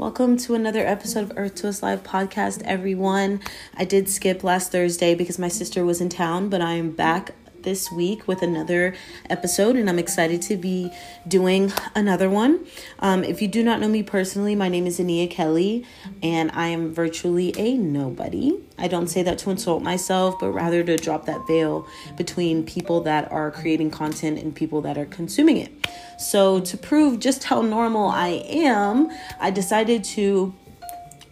Welcome 0.00 0.38
to 0.38 0.54
another 0.54 0.80
episode 0.86 1.24
of 1.24 1.32
Earth 1.36 1.56
to 1.56 1.68
Us 1.68 1.82
Live 1.82 2.02
podcast, 2.02 2.62
everyone. 2.62 3.42
I 3.76 3.84
did 3.84 4.08
skip 4.08 4.42
last 4.42 4.72
Thursday 4.72 5.14
because 5.14 5.38
my 5.38 5.48
sister 5.48 5.84
was 5.84 6.00
in 6.00 6.08
town, 6.08 6.48
but 6.48 6.62
I 6.62 6.72
am 6.72 6.90
back 6.90 7.34
this 7.62 7.90
week 7.90 8.26
with 8.26 8.42
another 8.42 8.94
episode, 9.28 9.76
and 9.76 9.88
I'm 9.88 9.98
excited 9.98 10.42
to 10.42 10.56
be 10.56 10.90
doing 11.26 11.72
another 11.94 12.30
one. 12.30 12.66
Um, 12.98 13.24
if 13.24 13.40
you 13.42 13.48
do 13.48 13.62
not 13.62 13.80
know 13.80 13.88
me 13.88 14.02
personally, 14.02 14.54
my 14.54 14.68
name 14.68 14.86
is 14.86 14.98
Ania 14.98 15.30
Kelly, 15.30 15.84
and 16.22 16.50
I 16.52 16.68
am 16.68 16.92
virtually 16.94 17.54
a 17.58 17.76
nobody. 17.76 18.58
I 18.78 18.88
don't 18.88 19.08
say 19.08 19.22
that 19.22 19.38
to 19.38 19.50
insult 19.50 19.82
myself, 19.82 20.36
but 20.40 20.50
rather 20.50 20.82
to 20.82 20.96
drop 20.96 21.26
that 21.26 21.46
veil 21.46 21.86
between 22.16 22.64
people 22.64 23.02
that 23.02 23.30
are 23.30 23.50
creating 23.50 23.90
content 23.90 24.38
and 24.38 24.54
people 24.54 24.80
that 24.82 24.96
are 24.96 25.06
consuming 25.06 25.58
it. 25.58 25.86
So, 26.18 26.60
to 26.60 26.76
prove 26.76 27.18
just 27.18 27.44
how 27.44 27.62
normal 27.62 28.08
I 28.08 28.44
am, 28.48 29.10
I 29.38 29.50
decided 29.50 30.04
to 30.04 30.54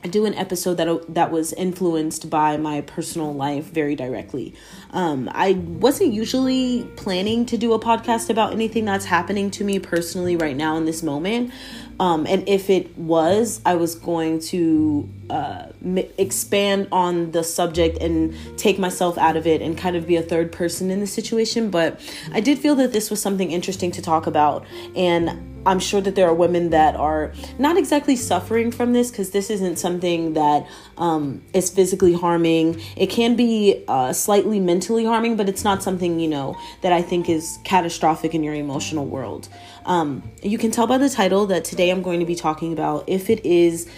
do 0.02 0.26
an 0.26 0.34
episode 0.34 0.74
that 0.74 1.14
that 1.14 1.32
was 1.32 1.52
influenced 1.52 2.30
by 2.30 2.56
my 2.56 2.82
personal 2.82 3.34
life 3.34 3.64
very 3.64 3.96
directly. 3.96 4.54
Um, 4.90 5.28
I 5.32 5.52
wasn't 5.52 6.12
usually 6.12 6.84
planning 6.96 7.46
to 7.46 7.58
do 7.58 7.72
a 7.72 7.80
podcast 7.80 8.30
about 8.30 8.52
anything 8.52 8.84
that's 8.84 9.04
happening 9.04 9.50
to 9.52 9.64
me 9.64 9.80
personally 9.80 10.36
right 10.36 10.56
now 10.56 10.76
in 10.76 10.84
this 10.84 11.02
moment. 11.02 11.52
Um, 12.00 12.26
and 12.28 12.48
if 12.48 12.70
it 12.70 12.96
was, 12.96 13.60
I 13.66 13.74
was 13.74 13.96
going 13.96 14.38
to 14.40 15.08
uh, 15.30 15.66
m- 15.84 15.98
expand 16.16 16.86
on 16.92 17.32
the 17.32 17.42
subject 17.42 17.98
and 17.98 18.36
take 18.56 18.78
myself 18.78 19.18
out 19.18 19.36
of 19.36 19.48
it 19.48 19.60
and 19.62 19.76
kind 19.76 19.96
of 19.96 20.06
be 20.06 20.14
a 20.14 20.22
third 20.22 20.52
person 20.52 20.92
in 20.92 21.00
the 21.00 21.08
situation. 21.08 21.70
But 21.70 22.00
I 22.32 22.40
did 22.40 22.60
feel 22.60 22.76
that 22.76 22.92
this 22.92 23.10
was 23.10 23.20
something 23.20 23.50
interesting 23.50 23.90
to 23.92 24.02
talk 24.02 24.28
about. 24.28 24.64
And 24.94 25.57
I'm 25.68 25.80
sure 25.80 26.00
that 26.00 26.14
there 26.14 26.27
are 26.27 26.34
women 26.34 26.70
that 26.70 26.96
are 26.96 27.34
not 27.58 27.77
exactly 27.77 28.16
suffering 28.16 28.70
from 28.70 28.94
this 28.94 29.11
because 29.11 29.33
this 29.33 29.50
isn't 29.50 29.78
something 29.78 30.33
that 30.33 30.66
um, 30.97 31.42
is 31.52 31.69
physically 31.69 32.14
harming. 32.14 32.80
It 32.97 33.08
can 33.08 33.36
be 33.36 33.84
uh, 33.86 34.14
slightly 34.14 34.61
mentally 34.61 35.05
harming, 35.05 35.36
but 35.36 35.46
it's 35.46 35.64
not 35.64 35.83
something, 35.83 36.20
you 36.20 36.28
know, 36.28 36.56
that 36.80 36.94
I 36.94 37.02
think 37.02 37.28
is 37.28 37.58
catastrophic 37.64 38.34
in 38.34 38.42
your 38.42 38.55
emotional 38.55 39.05
world. 39.05 39.50
Um, 39.84 40.22
you 40.42 40.56
can 40.56 40.70
tell 40.70 40.86
by 40.86 40.96
the 40.96 41.11
title 41.11 41.44
that 41.48 41.66
today 41.66 41.91
I'm 41.91 42.00
going 42.00 42.20
to 42.20 42.27
be 42.27 42.34
talking 42.34 42.72
about 42.72 43.05
if 43.06 43.28
it 43.28 43.44
is 43.44 43.91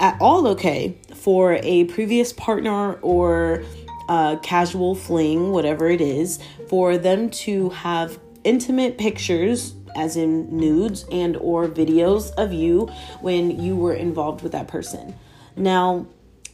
at 0.00 0.16
all 0.22 0.48
okay 0.48 0.96
for 1.14 1.58
a 1.62 1.84
previous 1.84 2.32
partner 2.32 2.94
or 3.00 3.62
uh, 4.08 4.36
casual 4.36 4.94
fling, 4.94 5.50
whatever 5.50 5.86
it 5.86 6.00
is, 6.00 6.38
for 6.70 6.96
them 6.96 7.28
to 7.28 7.68
have 7.70 8.18
intimate 8.42 8.96
pictures 8.96 9.74
as 9.94 10.16
in 10.16 10.56
nudes 10.56 11.04
and 11.10 11.36
or 11.36 11.68
videos 11.68 12.32
of 12.32 12.52
you 12.52 12.86
when 13.20 13.60
you 13.60 13.76
were 13.76 13.94
involved 13.94 14.42
with 14.42 14.52
that 14.52 14.68
person. 14.68 15.14
Now, 15.56 16.06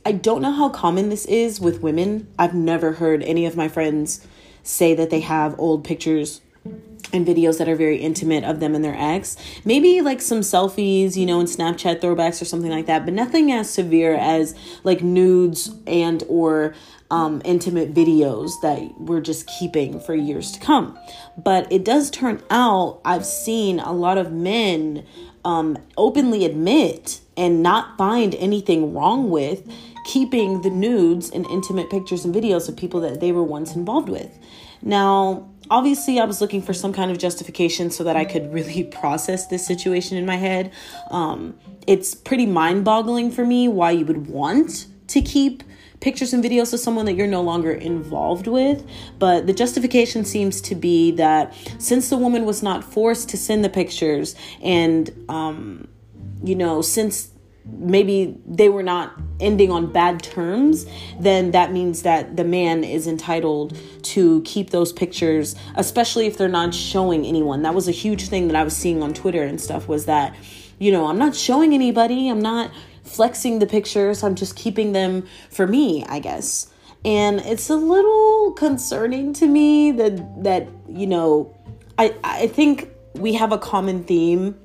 I 0.04 0.12
don't 0.12 0.42
know 0.42 0.52
how 0.52 0.68
common 0.70 1.10
this 1.10 1.26
is 1.26 1.60
with 1.60 1.82
women. 1.82 2.28
I've 2.38 2.54
never 2.54 2.92
heard 2.92 3.22
any 3.22 3.46
of 3.46 3.56
my 3.56 3.68
friends 3.68 4.26
say 4.62 4.94
that 4.94 5.10
they 5.10 5.20
have 5.20 5.58
old 5.58 5.84
pictures 5.84 6.40
and 7.12 7.26
videos 7.26 7.58
that 7.58 7.68
are 7.68 7.76
very 7.76 7.96
intimate 7.96 8.44
of 8.44 8.60
them 8.60 8.74
and 8.74 8.84
their 8.84 8.94
ex. 8.96 9.36
Maybe 9.64 10.00
like 10.00 10.20
some 10.20 10.40
selfies, 10.40 11.16
you 11.16 11.26
know, 11.26 11.40
and 11.40 11.48
Snapchat 11.48 12.00
throwbacks 12.00 12.40
or 12.40 12.44
something 12.44 12.70
like 12.70 12.86
that, 12.86 13.04
but 13.04 13.14
nothing 13.14 13.50
as 13.52 13.68
severe 13.68 14.14
as 14.14 14.54
like 14.84 15.02
nudes 15.02 15.74
and 15.86 16.22
or 16.28 16.74
um, 17.10 17.42
intimate 17.44 17.92
videos 17.92 18.52
that 18.62 18.78
we're 18.98 19.20
just 19.20 19.46
keeping 19.46 20.00
for 20.00 20.14
years 20.14 20.52
to 20.52 20.60
come. 20.60 20.98
But 21.36 21.70
it 21.72 21.84
does 21.84 22.10
turn 22.10 22.42
out 22.50 23.00
I've 23.04 23.26
seen 23.26 23.80
a 23.80 23.92
lot 23.92 24.18
of 24.18 24.32
men 24.32 25.04
um, 25.44 25.78
openly 25.96 26.44
admit 26.44 27.20
and 27.36 27.62
not 27.62 27.96
find 27.96 28.34
anything 28.36 28.94
wrong 28.94 29.30
with 29.30 29.68
keeping 30.04 30.62
the 30.62 30.70
nudes 30.70 31.30
and 31.30 31.46
intimate 31.46 31.90
pictures 31.90 32.24
and 32.24 32.34
videos 32.34 32.68
of 32.68 32.76
people 32.76 33.00
that 33.00 33.20
they 33.20 33.32
were 33.32 33.42
once 33.42 33.74
involved 33.74 34.08
with. 34.08 34.38
Now, 34.82 35.50
obviously, 35.70 36.18
I 36.20 36.24
was 36.24 36.40
looking 36.40 36.62
for 36.62 36.72
some 36.72 36.92
kind 36.92 37.10
of 37.10 37.18
justification 37.18 37.90
so 37.90 38.04
that 38.04 38.16
I 38.16 38.24
could 38.24 38.52
really 38.52 38.84
process 38.84 39.46
this 39.46 39.66
situation 39.66 40.16
in 40.16 40.26
my 40.26 40.36
head. 40.36 40.72
Um, 41.10 41.58
it's 41.86 42.14
pretty 42.14 42.46
mind 42.46 42.84
boggling 42.84 43.30
for 43.30 43.44
me 43.44 43.68
why 43.68 43.92
you 43.92 44.04
would 44.04 44.26
want 44.26 44.86
to 45.08 45.20
keep 45.22 45.62
pictures 46.00 46.32
and 46.32 46.42
videos 46.42 46.72
of 46.72 46.80
someone 46.80 47.06
that 47.06 47.14
you're 47.14 47.26
no 47.26 47.42
longer 47.42 47.72
involved 47.72 48.46
with. 48.46 48.88
But 49.18 49.46
the 49.46 49.52
justification 49.52 50.24
seems 50.24 50.60
to 50.62 50.74
be 50.74 51.10
that 51.12 51.54
since 51.78 52.08
the 52.08 52.16
woman 52.16 52.44
was 52.44 52.62
not 52.62 52.84
forced 52.84 53.28
to 53.30 53.36
send 53.36 53.64
the 53.64 53.68
pictures 53.68 54.34
and, 54.62 55.10
um, 55.28 55.88
you 56.42 56.54
know, 56.54 56.80
since 56.82 57.30
maybe 57.66 58.36
they 58.46 58.68
were 58.68 58.82
not 58.82 59.12
ending 59.38 59.70
on 59.70 59.92
bad 59.92 60.22
terms, 60.22 60.86
then 61.18 61.50
that 61.52 61.72
means 61.72 62.02
that 62.02 62.36
the 62.36 62.44
man 62.44 62.82
is 62.84 63.06
entitled 63.06 63.76
to 64.02 64.42
keep 64.42 64.70
those 64.70 64.92
pictures, 64.92 65.54
especially 65.76 66.26
if 66.26 66.36
they're 66.36 66.48
not 66.48 66.74
showing 66.74 67.26
anyone. 67.26 67.62
That 67.62 67.74
was 67.74 67.88
a 67.88 67.92
huge 67.92 68.28
thing 68.28 68.48
that 68.48 68.56
I 68.56 68.64
was 68.64 68.76
seeing 68.76 69.02
on 69.02 69.14
Twitter 69.14 69.42
and 69.42 69.60
stuff 69.60 69.88
was 69.88 70.06
that, 70.06 70.34
you 70.78 70.90
know, 70.90 71.06
I'm 71.06 71.18
not 71.18 71.36
showing 71.36 71.74
anybody, 71.74 72.28
I'm 72.28 72.40
not 72.40 72.70
flexing 73.10 73.58
the 73.58 73.66
pictures, 73.66 74.22
I'm 74.22 74.34
just 74.34 74.56
keeping 74.56 74.92
them 74.92 75.26
for 75.50 75.66
me, 75.66 76.04
I 76.08 76.18
guess. 76.18 76.72
And 77.04 77.40
it's 77.40 77.70
a 77.70 77.76
little 77.76 78.52
concerning 78.52 79.32
to 79.34 79.46
me 79.46 79.90
that 79.92 80.42
that, 80.44 80.68
you 80.88 81.06
know, 81.06 81.54
I 81.98 82.14
I 82.22 82.46
think 82.48 82.88
we 83.14 83.34
have 83.34 83.52
a 83.52 83.58
common 83.58 84.04
theme 84.04 84.56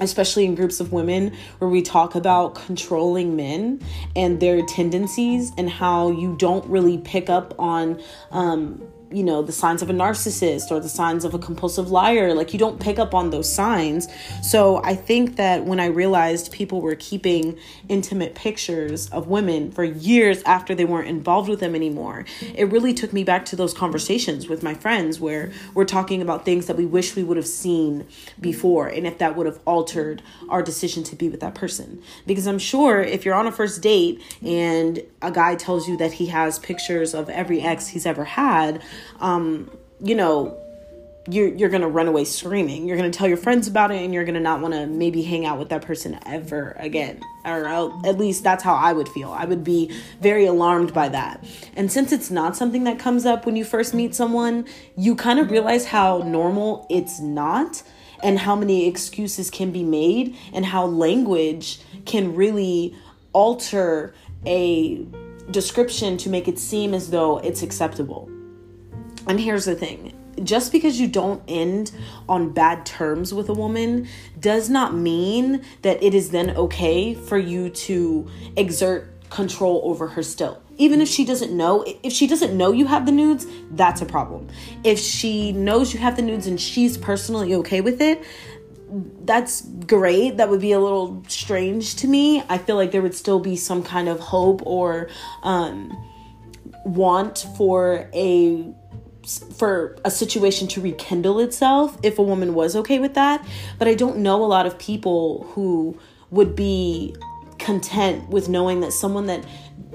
especially 0.00 0.44
in 0.44 0.54
groups 0.54 0.80
of 0.80 0.92
women 0.92 1.32
where 1.58 1.70
we 1.70 1.80
talk 1.80 2.14
about 2.14 2.54
controlling 2.54 3.36
men 3.36 3.80
and 4.16 4.40
their 4.40 4.60
tendencies 4.66 5.52
and 5.56 5.70
how 5.70 6.10
you 6.10 6.36
don't 6.36 6.64
really 6.66 6.98
pick 6.98 7.30
up 7.30 7.54
on 7.58 8.00
um, 8.32 8.82
you 9.14 9.22
know, 9.22 9.42
the 9.42 9.52
signs 9.52 9.80
of 9.80 9.88
a 9.88 9.92
narcissist 9.92 10.70
or 10.70 10.80
the 10.80 10.88
signs 10.88 11.24
of 11.24 11.34
a 11.34 11.38
compulsive 11.38 11.90
liar. 11.90 12.34
Like, 12.34 12.52
you 12.52 12.58
don't 12.58 12.80
pick 12.80 12.98
up 12.98 13.14
on 13.14 13.30
those 13.30 13.50
signs. 13.50 14.08
So, 14.42 14.82
I 14.82 14.94
think 14.94 15.36
that 15.36 15.64
when 15.64 15.80
I 15.80 15.86
realized 15.86 16.52
people 16.52 16.80
were 16.80 16.96
keeping 16.96 17.58
intimate 17.88 18.34
pictures 18.34 19.08
of 19.10 19.28
women 19.28 19.70
for 19.70 19.84
years 19.84 20.42
after 20.42 20.74
they 20.74 20.84
weren't 20.84 21.08
involved 21.08 21.48
with 21.48 21.60
them 21.60 21.74
anymore, 21.74 22.24
it 22.54 22.70
really 22.70 22.92
took 22.92 23.12
me 23.12 23.24
back 23.24 23.44
to 23.46 23.56
those 23.56 23.72
conversations 23.72 24.48
with 24.48 24.62
my 24.62 24.74
friends 24.74 25.20
where 25.20 25.52
we're 25.74 25.84
talking 25.84 26.20
about 26.20 26.44
things 26.44 26.66
that 26.66 26.76
we 26.76 26.84
wish 26.84 27.14
we 27.14 27.22
would 27.22 27.36
have 27.36 27.46
seen 27.46 28.06
before 28.40 28.88
and 28.88 29.06
if 29.06 29.18
that 29.18 29.36
would 29.36 29.46
have 29.46 29.60
altered 29.64 30.22
our 30.48 30.62
decision 30.62 31.04
to 31.04 31.16
be 31.16 31.28
with 31.28 31.40
that 31.40 31.54
person. 31.54 32.02
Because 32.26 32.46
I'm 32.46 32.58
sure 32.58 33.00
if 33.00 33.24
you're 33.24 33.34
on 33.34 33.46
a 33.46 33.52
first 33.52 33.82
date 33.82 34.20
and 34.44 35.02
a 35.22 35.30
guy 35.30 35.54
tells 35.54 35.88
you 35.88 35.96
that 35.98 36.14
he 36.14 36.26
has 36.26 36.58
pictures 36.58 37.14
of 37.14 37.28
every 37.28 37.60
ex 37.60 37.88
he's 37.88 38.06
ever 38.06 38.24
had, 38.24 38.82
um, 39.20 39.70
you 40.00 40.14
know, 40.14 40.60
you're 41.28 41.48
you're 41.54 41.70
gonna 41.70 41.88
run 41.88 42.06
away 42.06 42.24
screaming. 42.24 42.86
You're 42.86 42.96
gonna 42.96 43.10
tell 43.10 43.26
your 43.26 43.38
friends 43.38 43.66
about 43.66 43.90
it, 43.90 44.02
and 44.02 44.12
you're 44.12 44.24
gonna 44.24 44.40
not 44.40 44.60
want 44.60 44.74
to 44.74 44.86
maybe 44.86 45.22
hang 45.22 45.46
out 45.46 45.58
with 45.58 45.70
that 45.70 45.82
person 45.82 46.18
ever 46.26 46.76
again. 46.78 47.20
Or 47.44 47.66
at 48.04 48.18
least 48.18 48.44
that's 48.44 48.62
how 48.62 48.74
I 48.74 48.92
would 48.92 49.08
feel. 49.08 49.30
I 49.30 49.44
would 49.44 49.64
be 49.64 49.90
very 50.20 50.46
alarmed 50.46 50.92
by 50.92 51.08
that. 51.10 51.42
And 51.76 51.90
since 51.90 52.12
it's 52.12 52.30
not 52.30 52.56
something 52.56 52.84
that 52.84 52.98
comes 52.98 53.24
up 53.24 53.46
when 53.46 53.56
you 53.56 53.64
first 53.64 53.94
meet 53.94 54.14
someone, 54.14 54.66
you 54.96 55.16
kind 55.16 55.38
of 55.38 55.50
realize 55.50 55.86
how 55.86 56.18
normal 56.18 56.86
it's 56.90 57.20
not, 57.20 57.82
and 58.22 58.38
how 58.38 58.54
many 58.54 58.86
excuses 58.86 59.50
can 59.50 59.72
be 59.72 59.82
made, 59.82 60.36
and 60.52 60.66
how 60.66 60.84
language 60.84 61.80
can 62.04 62.34
really 62.34 62.94
alter 63.32 64.14
a 64.46 65.06
description 65.50 66.16
to 66.18 66.28
make 66.28 66.48
it 66.48 66.58
seem 66.58 66.92
as 66.92 67.10
though 67.10 67.38
it's 67.38 67.62
acceptable. 67.62 68.30
And 69.26 69.40
here's 69.40 69.64
the 69.64 69.74
thing 69.74 70.14
just 70.42 70.72
because 70.72 70.98
you 70.98 71.06
don't 71.06 71.42
end 71.46 71.92
on 72.28 72.52
bad 72.52 72.84
terms 72.84 73.32
with 73.32 73.48
a 73.48 73.54
woman 73.54 74.08
does 74.40 74.68
not 74.68 74.94
mean 74.94 75.64
that 75.82 76.02
it 76.02 76.14
is 76.14 76.30
then 76.30 76.50
okay 76.56 77.14
for 77.14 77.38
you 77.38 77.70
to 77.70 78.28
exert 78.56 79.10
control 79.30 79.80
over 79.84 80.08
her 80.08 80.22
still. 80.22 80.60
Even 80.76 81.00
if 81.00 81.08
she 81.08 81.24
doesn't 81.24 81.56
know, 81.56 81.84
if 82.02 82.12
she 82.12 82.26
doesn't 82.26 82.56
know 82.56 82.72
you 82.72 82.86
have 82.86 83.06
the 83.06 83.12
nudes, 83.12 83.46
that's 83.70 84.02
a 84.02 84.06
problem. 84.06 84.48
If 84.82 84.98
she 84.98 85.52
knows 85.52 85.94
you 85.94 86.00
have 86.00 86.16
the 86.16 86.22
nudes 86.22 86.46
and 86.46 86.60
she's 86.60 86.98
personally 86.98 87.54
okay 87.54 87.80
with 87.80 88.00
it, 88.00 88.24
that's 89.24 89.62
great. 89.62 90.36
That 90.36 90.48
would 90.50 90.60
be 90.60 90.72
a 90.72 90.80
little 90.80 91.22
strange 91.28 91.96
to 91.96 92.08
me. 92.08 92.42
I 92.48 92.58
feel 92.58 92.76
like 92.76 92.90
there 92.90 93.02
would 93.02 93.14
still 93.14 93.40
be 93.40 93.56
some 93.56 93.82
kind 93.82 94.08
of 94.08 94.20
hope 94.20 94.62
or 94.64 95.08
um, 95.42 95.96
want 96.84 97.46
for 97.56 98.08
a 98.12 98.72
for 99.56 99.96
a 100.04 100.10
situation 100.10 100.68
to 100.68 100.80
rekindle 100.80 101.38
itself 101.40 101.98
if 102.02 102.18
a 102.18 102.22
woman 102.22 102.54
was 102.54 102.76
okay 102.76 102.98
with 102.98 103.14
that. 103.14 103.46
But 103.78 103.88
I 103.88 103.94
don't 103.94 104.18
know 104.18 104.44
a 104.44 104.46
lot 104.46 104.66
of 104.66 104.78
people 104.78 105.46
who 105.54 105.98
would 106.30 106.56
be 106.56 107.14
content 107.58 108.28
with 108.28 108.48
knowing 108.48 108.80
that 108.80 108.92
someone 108.92 109.26
that 109.26 109.44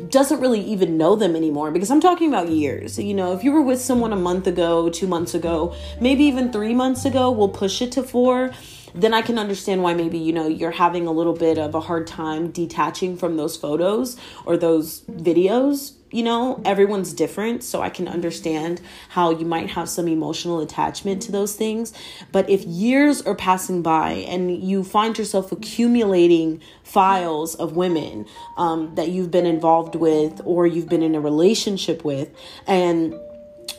doesn't 0.09 0.39
really 0.39 0.61
even 0.61 0.97
know 0.97 1.15
them 1.15 1.35
anymore 1.35 1.71
because 1.71 1.91
I'm 1.91 2.01
talking 2.01 2.29
about 2.29 2.49
years. 2.49 2.97
You 2.97 3.13
know, 3.13 3.33
if 3.33 3.43
you 3.43 3.51
were 3.51 3.61
with 3.61 3.81
someone 3.81 4.13
a 4.13 4.17
month 4.17 4.47
ago, 4.47 4.89
two 4.89 5.07
months 5.07 5.33
ago, 5.33 5.75
maybe 5.99 6.23
even 6.23 6.51
three 6.51 6.73
months 6.73 7.05
ago, 7.05 7.29
we'll 7.31 7.49
push 7.49 7.81
it 7.81 7.91
to 7.93 8.03
four. 8.03 8.51
Then 8.93 9.13
I 9.13 9.21
can 9.21 9.37
understand 9.37 9.83
why 9.83 9.93
maybe, 9.93 10.17
you 10.17 10.33
know, 10.33 10.47
you're 10.47 10.71
having 10.71 11.07
a 11.07 11.11
little 11.11 11.33
bit 11.33 11.57
of 11.57 11.75
a 11.75 11.79
hard 11.79 12.07
time 12.07 12.51
detaching 12.51 13.17
from 13.17 13.37
those 13.37 13.55
photos 13.57 14.17
or 14.45 14.57
those 14.57 15.01
videos. 15.01 15.93
You 16.11 16.23
know, 16.23 16.59
everyone's 16.65 17.13
different, 17.13 17.63
so 17.63 17.83
I 17.83 17.91
can 17.91 18.07
understand 18.07 18.81
how 19.09 19.29
you 19.29 19.45
might 19.45 19.69
have 19.69 19.87
some 19.87 20.07
emotional 20.07 20.59
attachment 20.59 21.21
to 21.23 21.31
those 21.31 21.55
things. 21.55 21.93
But 22.31 22.49
if 22.49 22.63
years 22.63 23.21
are 23.21 23.35
passing 23.35 23.83
by 23.83 24.13
and 24.27 24.63
you 24.63 24.83
find 24.83 25.15
yourself 25.15 25.51
accumulating 25.51 26.61
files 26.83 27.53
of 27.53 27.75
women 27.75 28.25
um, 28.57 28.95
that 28.95 29.09
you've 29.09 29.29
been 29.29 29.45
involved 29.45 29.93
with 29.93 30.41
or 30.45 30.65
you've 30.65 30.89
been 30.89 31.03
in 31.03 31.13
a 31.13 31.21
relationship 31.21 32.03
with, 32.03 32.29
and 32.65 33.13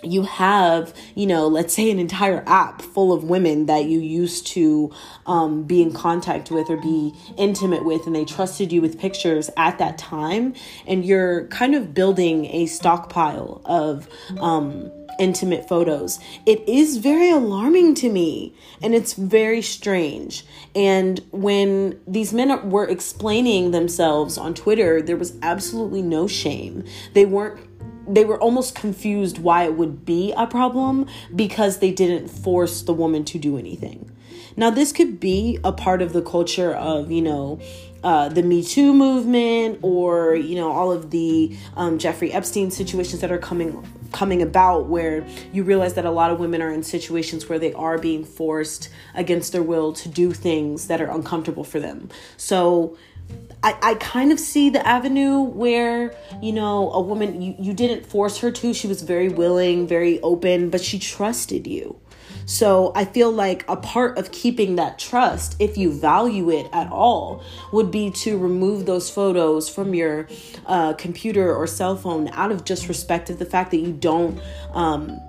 you 0.03 0.23
have, 0.23 0.95
you 1.15 1.27
know, 1.27 1.47
let's 1.47 1.75
say 1.75 1.91
an 1.91 1.99
entire 1.99 2.43
app 2.47 2.83
full 2.83 3.13
of 3.13 3.25
women 3.25 3.67
that 3.67 3.85
you 3.85 4.01
used 4.01 4.47
to 4.49 4.93
um, 5.27 5.65
be 5.65 5.83
in 5.83 5.93
contact 5.93 6.51
with 6.51 6.71
or 6.71 6.77
be 6.77 7.13
intimate 7.37 7.85
with, 7.85 8.07
and 8.07 8.15
they 8.15 8.25
trusted 8.25 8.73
you 8.73 8.81
with 8.81 8.99
pictures 8.99 9.51
at 9.57 9.79
that 9.79 9.99
time, 9.99 10.55
and 10.87 11.05
you're 11.05 11.47
kind 11.49 11.75
of 11.75 11.95
building 11.95 12.47
a 12.47 12.67
stockpile 12.67 13.61
of 13.65 14.09
um, 14.41 14.91
intimate 15.19 15.69
photos. 15.69 16.19
It 16.47 16.67
is 16.69 16.97
very 16.97 17.31
alarming 17.31 17.95
to 17.97 18.09
me, 18.09 18.55
and 18.83 18.95
it's 18.95 19.13
very 19.13 19.63
strange. 19.63 20.45
And 20.75 21.21
when 21.31 22.01
these 22.07 22.33
men 22.33 22.71
were 22.71 22.87
explaining 22.87 23.71
themselves 23.71 24.39
on 24.39 24.55
Twitter, 24.55 25.03
there 25.03 25.17
was 25.17 25.37
absolutely 25.43 26.03
no 26.03 26.27
shame. 26.27 26.85
They 27.13 27.27
weren't 27.27 27.61
they 28.15 28.25
were 28.25 28.41
almost 28.41 28.75
confused 28.75 29.39
why 29.39 29.65
it 29.65 29.75
would 29.75 30.05
be 30.05 30.33
a 30.37 30.47
problem 30.47 31.07
because 31.35 31.79
they 31.79 31.93
didn't 31.93 32.29
force 32.29 32.83
the 32.83 32.93
woman 32.93 33.25
to 33.25 33.39
do 33.39 33.57
anything. 33.57 34.11
Now, 34.57 34.71
this 34.71 34.93
could 34.93 35.21
be 35.21 35.59
a 35.65 35.73
part 35.73 36.03
of 36.03 36.13
the 36.13 36.23
culture 36.23 36.75
of, 36.75 37.11
you 37.11 37.23
know, 37.23 37.61
uh, 38.03 38.29
the 38.29 38.43
Me 38.43 38.65
Too 38.65 38.93
movement 38.93 39.79
or, 39.83 40.35
you 40.35 40.57
know, 40.57 40.71
all 40.73 40.91
of 40.91 41.11
the 41.11 41.57
um, 41.77 41.99
Jeffrey 41.99 42.33
Epstein 42.33 42.71
situations 42.71 43.21
that 43.21 43.31
are 43.31 43.39
coming 43.39 43.87
coming 44.13 44.43
about 44.43 44.87
where 44.87 45.25
you 45.53 45.63
realize 45.63 45.95
that 45.95 46.05
a 46.05 46.11
lot 46.11 46.33
of 46.33 46.41
women 46.41 46.61
are 46.61 46.73
in 46.73 46.83
situations 46.83 47.49
where 47.49 47.61
they 47.61 47.73
are 47.75 47.97
being 47.97 48.25
forced 48.25 48.89
against 49.15 49.53
their 49.53 49.63
will 49.63 49.93
to 49.93 50.09
do 50.09 50.33
things 50.33 50.89
that 50.89 51.01
are 51.01 51.11
uncomfortable 51.11 51.63
for 51.63 51.79
them. 51.79 52.09
So 52.37 52.99
I, 53.63 53.77
I 53.83 53.95
kind 53.95 54.33
of 54.33 54.41
see 54.41 54.71
the 54.71 54.87
avenue 54.87 55.41
where, 55.41 56.15
you 56.41 56.53
know, 56.53 56.91
a 56.93 57.01
woman, 57.01 57.43
you, 57.43 57.55
you 57.59 57.75
didn't 57.75 58.07
force 58.07 58.39
her 58.39 58.51
to. 58.51 58.73
She 58.73 58.87
was 58.87 59.03
very 59.03 59.29
willing, 59.29 59.87
very 59.87 60.21
open, 60.23 60.71
but 60.71 60.81
she 60.81 60.99
trusted 60.99 61.67
you. 61.67 62.01
So 62.47 62.91
I 62.97 63.05
feel 63.05 63.31
like 63.31 63.65
a 63.69 63.77
part 63.77 64.19
of 64.19 64.33
keeping 64.33 64.77
that 64.77 64.99
trust, 64.99 65.57
if 65.61 65.77
you 65.77 65.93
value 65.93 66.51
it 66.51 66.69
at 66.73 66.91
all, 66.91 67.45
would 67.73 67.91
be 67.91 68.11
to 68.13 68.39
remove 68.39 68.87
those 68.87 69.11
photos 69.11 69.69
from 69.69 69.95
your 69.95 70.27
uh, 70.67 70.95
computer 70.95 71.55
or 71.55 71.67
cell 71.67 71.97
phone 71.97 72.29
out 72.33 72.51
of 72.51 72.65
just 72.65 72.89
respect 72.89 73.31
of 73.31 73.39
the 73.39 73.45
fact 73.45 73.71
that 73.73 73.79
you 73.79 73.93
don't 73.93 74.41
um, 74.73 75.21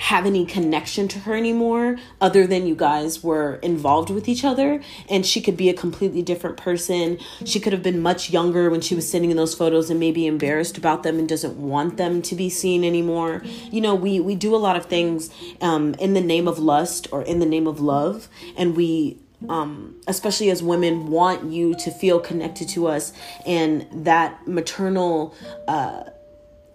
have 0.00 0.24
any 0.24 0.46
connection 0.46 1.06
to 1.06 1.18
her 1.20 1.36
anymore 1.36 1.98
other 2.22 2.46
than 2.46 2.66
you 2.66 2.74
guys 2.74 3.22
were 3.22 3.56
involved 3.56 4.08
with 4.08 4.30
each 4.30 4.44
other 4.44 4.80
and 5.10 5.26
she 5.26 5.42
could 5.42 5.58
be 5.58 5.68
a 5.68 5.74
completely 5.74 6.22
different 6.22 6.56
person. 6.56 7.18
She 7.44 7.60
could 7.60 7.74
have 7.74 7.82
been 7.82 8.00
much 8.00 8.30
younger 8.30 8.70
when 8.70 8.80
she 8.80 8.94
was 8.94 9.08
sitting 9.08 9.30
in 9.30 9.36
those 9.36 9.54
photos 9.54 9.90
and 9.90 10.00
maybe 10.00 10.26
embarrassed 10.26 10.78
about 10.78 11.02
them 11.02 11.18
and 11.18 11.28
doesn't 11.28 11.54
want 11.54 11.98
them 11.98 12.22
to 12.22 12.34
be 12.34 12.48
seen 12.48 12.82
anymore. 12.82 13.42
You 13.70 13.82
know 13.82 13.94
we 13.94 14.20
we 14.20 14.34
do 14.34 14.54
a 14.54 14.56
lot 14.56 14.74
of 14.74 14.86
things 14.86 15.30
um, 15.60 15.92
in 15.94 16.14
the 16.14 16.22
name 16.22 16.48
of 16.48 16.58
lust 16.58 17.06
or 17.12 17.22
in 17.22 17.38
the 17.38 17.46
name 17.46 17.66
of 17.66 17.78
love 17.78 18.28
and 18.56 18.74
we 18.74 19.18
um, 19.50 20.00
especially 20.06 20.50
as 20.50 20.62
women 20.62 21.08
want 21.08 21.50
you 21.52 21.74
to 21.74 21.90
feel 21.90 22.20
connected 22.20 22.68
to 22.70 22.86
us 22.86 23.12
and 23.46 23.86
that 23.92 24.46
maternal 24.46 25.34
uh, 25.68 26.04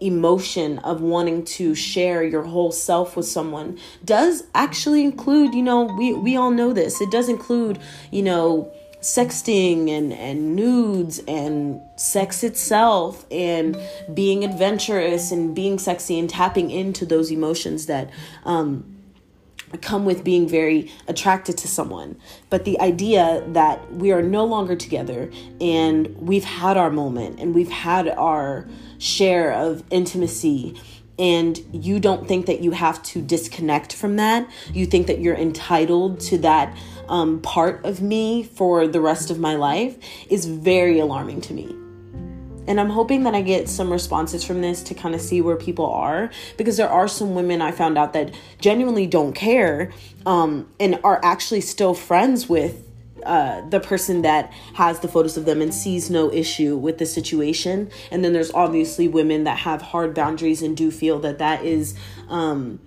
emotion 0.06 0.80
of 0.80 1.02
wanting 1.02 1.44
to 1.46 1.76
share 1.76 2.24
your 2.24 2.44
whole 2.44 2.72
self 2.72 3.16
with 3.16 3.28
someone 3.28 3.80
does 4.04 4.44
actually 4.54 5.04
include 5.04 5.54
you 5.54 5.64
know 5.64 5.84
we 5.84 6.14
we 6.14 6.36
all 6.36 6.52
know 6.52 6.74
this. 6.74 7.02
It 7.02 7.12
does 7.12 7.30
include 7.30 7.80
you 8.12 8.24
know 8.24 8.72
sexting 9.02 9.90
and 9.90 10.12
and 10.14 10.56
nudes 10.56 11.20
and 11.28 11.80
sex 11.96 12.44
itself 12.44 13.26
and 13.30 13.78
being 14.14 14.44
adventurous 14.44 15.32
and 15.32 15.56
being 15.56 15.78
sexy 15.78 16.18
and 16.18 16.28
tapping 16.28 16.72
into 16.72 17.06
those 17.06 17.32
emotions 17.32 17.86
that 17.86 18.10
um 18.46 18.95
come 19.78 20.06
with 20.06 20.24
being 20.24 20.48
very 20.48 20.92
attracted 21.08 21.58
to 21.60 21.68
someone. 21.68 22.18
But 22.50 22.66
the 22.66 22.80
idea 22.80 23.44
that 23.48 23.92
we 23.94 24.12
are 24.12 24.22
no 24.22 24.46
longer 24.46 24.76
together 24.76 25.32
and 25.60 26.16
we've 26.18 26.44
had 26.44 26.78
our 26.78 26.90
moment 26.90 27.40
and 27.40 27.54
we've 27.54 27.72
had 27.72 28.10
our 28.10 28.68
share 28.98 29.52
of 29.54 29.84
intimacy 29.90 30.80
and 31.18 31.60
you 31.72 32.00
don't 32.00 32.28
think 32.28 32.46
that 32.46 32.62
you 32.62 32.72
have 32.72 33.02
to 33.04 33.22
disconnect 33.22 33.94
from 33.94 34.18
that. 34.18 34.50
You 34.74 34.86
think 34.86 35.08
that 35.08 35.20
you're 35.20 35.36
entitled 35.36 36.20
to 36.22 36.38
that 36.40 36.76
um, 37.08 37.42
part 37.42 37.86
of 37.86 38.02
me 38.02 38.44
for 38.44 38.88
the 38.88 39.00
rest 39.00 39.32
of 39.32 39.40
my 39.40 39.56
life 39.56 39.98
is 40.30 40.46
very 40.46 41.00
alarming 41.00 41.42
to 41.42 41.54
me. 41.54 41.85
And 42.68 42.80
I'm 42.80 42.90
hoping 42.90 43.24
that 43.24 43.36
I 43.36 43.42
get 43.42 43.70
some 43.70 43.92
responses 43.92 44.44
from 44.44 44.62
this 44.62 44.82
to 44.84 44.94
kind 44.94 45.16
of 45.16 45.22
see 45.22 45.42
where 45.42 45.56
people 45.56 45.86
are 45.86 46.32
because 46.58 46.78
there 46.78 46.90
are 46.90 47.08
some 47.08 47.36
women 47.36 47.62
I 47.62 47.72
found 47.72 47.98
out 47.98 48.14
that 48.14 48.34
genuinely 48.60 49.08
don't 49.08 49.34
care 49.34 49.92
um, 50.26 50.68
and 50.80 51.00
are 51.04 51.20
actually 51.24 51.62
still 51.62 51.94
friends 51.94 52.50
with 52.50 52.82
uh, 53.26 53.68
the 53.70 53.80
person 53.80 54.22
that 54.22 54.52
has 54.76 55.00
the 55.00 55.08
photos 55.08 55.36
of 55.36 55.46
them 55.46 55.62
and 55.62 55.74
sees 55.74 56.10
no 56.10 56.32
issue 56.32 56.78
with 56.78 57.00
the 57.00 57.06
situation. 57.06 57.90
And 58.12 58.24
then 58.24 58.34
there's 58.34 58.52
obviously 58.52 59.08
women 59.08 59.46
that 59.46 59.60
have 59.60 59.82
hard 59.82 60.14
boundaries 60.14 60.62
and 60.62 60.78
do 60.78 60.92
feel 60.92 61.20
that 61.20 61.40
that 61.40 61.66
is 61.66 61.96
um, 62.30 62.80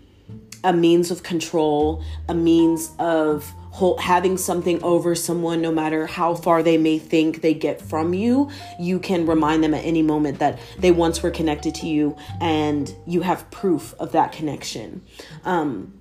a 0.62 0.72
means 0.72 1.10
of 1.10 1.22
control, 1.22 2.04
a 2.28 2.34
means 2.34 2.90
of 2.98 3.52
having 4.00 4.36
something 4.36 4.82
over 4.82 5.14
someone, 5.14 5.60
no 5.60 5.72
matter 5.72 6.06
how 6.06 6.34
far 6.34 6.62
they 6.62 6.78
may 6.78 6.98
think 6.98 7.40
they 7.40 7.54
get 7.54 7.80
from 7.80 8.14
you, 8.14 8.50
you 8.78 8.98
can 8.98 9.26
remind 9.26 9.62
them 9.62 9.74
at 9.74 9.84
any 9.84 10.02
moment 10.02 10.38
that 10.38 10.58
they 10.78 10.90
once 10.90 11.22
were 11.22 11.30
connected 11.30 11.74
to 11.76 11.86
you 11.86 12.16
and 12.40 12.94
you 13.06 13.22
have 13.22 13.50
proof 13.50 13.94
of 13.98 14.12
that 14.12 14.32
connection. 14.32 15.02
Um, 15.44 15.97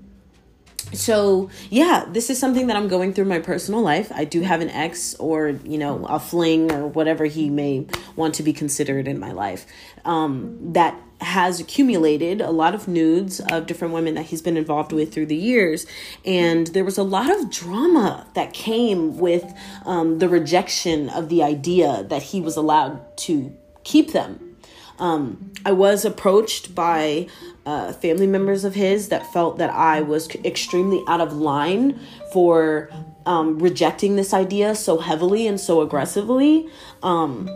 so 0.94 1.50
yeah 1.70 2.06
this 2.10 2.30
is 2.30 2.40
something 2.40 2.68
that 2.68 2.78
i'm 2.78 2.88
going 2.88 3.14
through 3.14 3.26
my 3.26 3.40
personal 3.40 3.82
life. 3.82 4.12
I 4.14 4.26
do 4.26 4.42
have 4.42 4.62
an 4.62 4.70
ex 4.70 5.16
or 5.16 5.50
you 5.64 5.78
know 5.78 6.06
a 6.06 6.20
fling 6.20 6.72
or 6.72 6.88
whatever 6.88 7.26
he 7.26 7.50
may 7.50 7.88
want 8.16 8.36
to 8.36 8.44
be 8.44 8.54
considered 8.54 9.08
in 9.08 9.20
my 9.20 9.32
life 9.32 9.66
um, 10.06 10.74
that 10.74 11.00
has 11.20 11.60
accumulated 11.60 12.42
a 12.42 12.52
lot 12.52 12.76
of 12.76 12.88
nudes 12.88 13.40
of 13.40 13.66
different 13.66 13.94
women 13.94 14.14
that 14.16 14.28
he's 14.28 14.42
been 14.42 14.56
involved 14.56 14.92
with 14.92 15.12
through 15.12 15.26
the 15.26 15.36
years. 15.36 15.88
And 16.24 16.68
there 16.68 16.86
was 16.86 16.98
a 16.98 17.04
lot 17.04 17.32
of 17.32 17.50
drama 17.50 18.28
that 18.36 18.54
came 18.54 19.18
with 19.18 19.52
um, 19.84 20.20
the 20.20 20.30
rejection 20.30 21.10
of 21.10 21.30
the 21.30 21.42
idea 21.42 22.06
that 22.10 22.22
he 22.22 22.40
was 22.40 22.56
allowed 22.56 23.18
to 23.18 23.56
keep 23.84 24.12
them. 24.12 24.58
Um, 25.00 25.52
I 25.66 25.72
was 25.72 26.06
approached 26.06 26.74
by 26.76 27.28
uh, 27.68 27.92
family 27.92 28.26
members 28.26 28.64
of 28.64 28.76
his 28.76 29.10
that 29.10 29.32
felt 29.34 29.58
that 29.58 29.70
I 29.70 30.02
was 30.02 30.30
extremely 30.46 31.04
out 31.06 31.20
of 31.20 31.34
line 31.34 32.00
for 32.32 32.90
um, 33.26 33.60
rejecting 33.60 34.16
this 34.16 34.34
idea 34.34 34.74
so 34.74 35.00
heavily 35.00 35.48
and 35.48 35.60
so 35.60 35.82
aggressively. 35.82 36.70
Um, 37.04 37.50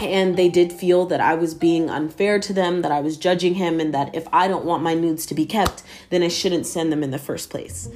and 0.00 0.36
they 0.36 0.48
did 0.48 0.72
feel 0.72 1.06
that 1.06 1.20
I 1.20 1.34
was 1.34 1.54
being 1.54 1.90
unfair 1.90 2.38
to 2.38 2.52
them, 2.52 2.82
that 2.82 2.92
I 2.92 3.00
was 3.00 3.16
judging 3.16 3.54
him, 3.54 3.80
and 3.80 3.92
that 3.92 4.14
if 4.14 4.28
I 4.32 4.46
don't 4.46 4.64
want 4.64 4.84
my 4.84 4.94
nudes 4.94 5.26
to 5.26 5.34
be 5.34 5.44
kept, 5.44 5.82
then 6.10 6.22
I 6.22 6.28
shouldn't 6.28 6.64
send 6.64 6.92
them 6.92 7.02
in 7.02 7.10
the 7.10 7.18
first 7.18 7.50
place. 7.50 7.88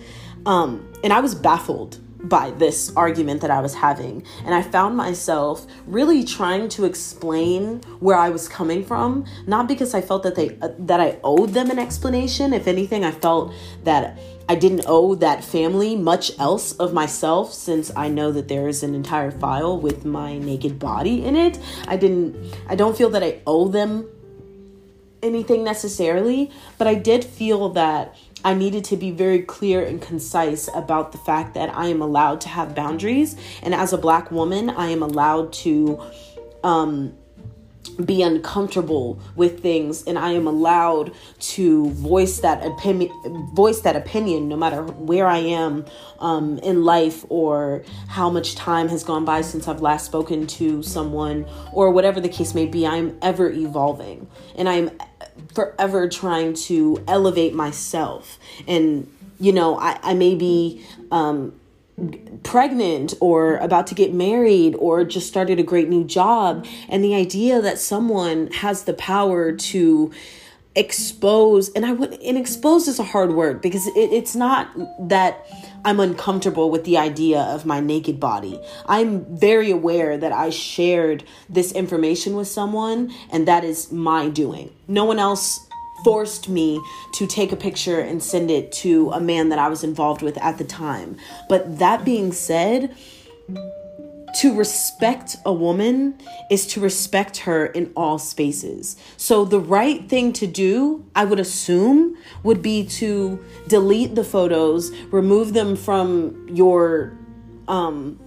Um, 0.44 0.92
and 1.04 1.12
I 1.12 1.20
was 1.20 1.36
baffled 1.36 2.00
by 2.24 2.50
this 2.52 2.94
argument 2.96 3.40
that 3.42 3.50
I 3.50 3.60
was 3.60 3.74
having. 3.74 4.24
And 4.44 4.54
I 4.54 4.62
found 4.62 4.96
myself 4.96 5.66
really 5.86 6.24
trying 6.24 6.68
to 6.70 6.84
explain 6.84 7.80
where 8.00 8.16
I 8.16 8.30
was 8.30 8.48
coming 8.48 8.84
from, 8.84 9.24
not 9.46 9.68
because 9.68 9.94
I 9.94 10.00
felt 10.00 10.22
that 10.22 10.34
they 10.34 10.58
uh, 10.60 10.70
that 10.78 11.00
I 11.00 11.18
owed 11.22 11.50
them 11.50 11.70
an 11.70 11.78
explanation. 11.78 12.52
If 12.52 12.66
anything, 12.66 13.04
I 13.04 13.10
felt 13.10 13.52
that 13.84 14.18
I 14.48 14.54
didn't 14.54 14.84
owe 14.86 15.14
that 15.16 15.42
family 15.42 15.96
much 15.96 16.38
else 16.38 16.72
of 16.72 16.92
myself 16.92 17.52
since 17.52 17.90
I 17.96 18.08
know 18.08 18.32
that 18.32 18.48
there 18.48 18.68
is 18.68 18.82
an 18.82 18.94
entire 18.94 19.30
file 19.30 19.78
with 19.78 20.04
my 20.04 20.38
naked 20.38 20.78
body 20.78 21.24
in 21.24 21.36
it. 21.36 21.58
I 21.86 21.96
didn't 21.96 22.54
I 22.68 22.74
don't 22.74 22.96
feel 22.96 23.10
that 23.10 23.22
I 23.22 23.40
owe 23.46 23.68
them 23.68 24.08
anything 25.22 25.64
necessarily, 25.64 26.50
but 26.78 26.86
I 26.86 26.94
did 26.94 27.24
feel 27.24 27.70
that 27.70 28.14
I 28.44 28.54
needed 28.54 28.84
to 28.84 28.96
be 28.96 29.10
very 29.10 29.40
clear 29.40 29.82
and 29.82 30.00
concise 30.00 30.68
about 30.74 31.12
the 31.12 31.18
fact 31.18 31.54
that 31.54 31.74
I 31.74 31.86
am 31.86 32.02
allowed 32.02 32.42
to 32.42 32.48
have 32.48 32.74
boundaries. 32.74 33.36
And 33.62 33.74
as 33.74 33.92
a 33.92 33.98
black 33.98 34.30
woman, 34.30 34.70
I 34.70 34.88
am 34.88 35.02
allowed 35.02 35.52
to 35.64 36.00
um, 36.62 37.14
be 38.04 38.22
uncomfortable 38.22 39.20
with 39.34 39.60
things. 39.60 40.02
And 40.04 40.18
I 40.18 40.32
am 40.32 40.46
allowed 40.46 41.12
to 41.40 41.90
voice 41.90 42.40
that 42.40 42.64
opinion 42.66 43.10
voice 43.54 43.80
that 43.80 43.96
opinion 43.96 44.48
no 44.48 44.56
matter 44.56 44.82
where 44.82 45.26
I 45.26 45.38
am 45.38 45.84
um, 46.18 46.58
in 46.58 46.84
life 46.84 47.24
or 47.28 47.84
how 48.08 48.30
much 48.30 48.54
time 48.56 48.88
has 48.88 49.04
gone 49.04 49.24
by 49.24 49.42
since 49.42 49.68
I've 49.68 49.80
last 49.80 50.06
spoken 50.06 50.46
to 50.46 50.82
someone 50.82 51.46
or 51.72 51.90
whatever 51.90 52.20
the 52.20 52.28
case 52.28 52.54
may 52.54 52.66
be. 52.66 52.86
I'm 52.86 53.16
ever 53.22 53.50
evolving. 53.50 54.28
And 54.56 54.68
I'm 54.68 54.90
forever 55.54 56.08
trying 56.08 56.54
to 56.54 57.02
elevate 57.06 57.54
myself. 57.54 58.38
And 58.66 59.10
you 59.38 59.52
know 59.52 59.78
I, 59.78 59.98
I 60.02 60.14
may 60.14 60.34
be 60.34 60.84
um, 61.10 61.52
pregnant 62.42 63.14
or 63.20 63.56
about 63.58 63.86
to 63.86 63.94
get 63.94 64.12
married 64.12 64.74
or 64.76 65.04
just 65.04 65.28
started 65.28 65.60
a 65.60 65.62
great 65.62 65.88
new 65.88 66.04
job. 66.04 66.66
And 66.88 67.04
the 67.04 67.14
idea 67.14 67.60
that 67.60 67.78
someone 67.78 68.50
has 68.52 68.84
the 68.84 68.94
power 68.94 69.52
to 69.52 70.12
expose 70.76 71.68
and 71.70 71.86
i 71.86 71.92
would 71.92 72.14
and 72.14 72.36
expose 72.36 72.88
is 72.88 72.98
a 72.98 73.04
hard 73.04 73.32
word 73.32 73.60
because 73.60 73.86
it, 73.88 73.96
it's 73.96 74.34
not 74.34 74.68
that 74.98 75.46
i'm 75.84 76.00
uncomfortable 76.00 76.68
with 76.70 76.84
the 76.84 76.98
idea 76.98 77.40
of 77.40 77.64
my 77.64 77.78
naked 77.78 78.18
body 78.18 78.60
i'm 78.86 79.24
very 79.36 79.70
aware 79.70 80.18
that 80.18 80.32
i 80.32 80.50
shared 80.50 81.22
this 81.48 81.70
information 81.72 82.34
with 82.34 82.48
someone 82.48 83.12
and 83.30 83.46
that 83.46 83.62
is 83.62 83.92
my 83.92 84.28
doing 84.28 84.68
no 84.88 85.04
one 85.04 85.18
else 85.18 85.60
forced 86.02 86.48
me 86.48 86.80
to 87.12 87.26
take 87.26 87.50
a 87.50 87.56
picture 87.56 88.00
and 88.00 88.22
send 88.22 88.50
it 88.50 88.70
to 88.70 89.10
a 89.12 89.20
man 89.20 89.48
that 89.48 89.58
I 89.58 89.68
was 89.68 89.82
involved 89.82 90.20
with 90.20 90.36
at 90.36 90.58
the 90.58 90.64
time. 90.64 91.16
But 91.48 91.78
that 91.78 92.04
being 92.04 92.30
said, 92.30 92.94
to 94.34 94.54
respect 94.54 95.36
a 95.44 95.52
woman 95.52 96.18
is 96.50 96.66
to 96.66 96.80
respect 96.80 97.38
her 97.38 97.66
in 97.66 97.92
all 97.96 98.18
spaces. 98.18 98.96
So 99.16 99.44
the 99.44 99.60
right 99.60 100.08
thing 100.08 100.32
to 100.34 100.46
do, 100.46 101.04
I 101.14 101.24
would 101.24 101.40
assume, 101.40 102.16
would 102.42 102.60
be 102.60 102.84
to 102.86 103.44
delete 103.68 104.14
the 104.14 104.24
photos, 104.24 104.94
remove 105.06 105.52
them 105.52 105.76
from 105.76 106.48
your 106.48 107.16
um 107.68 108.18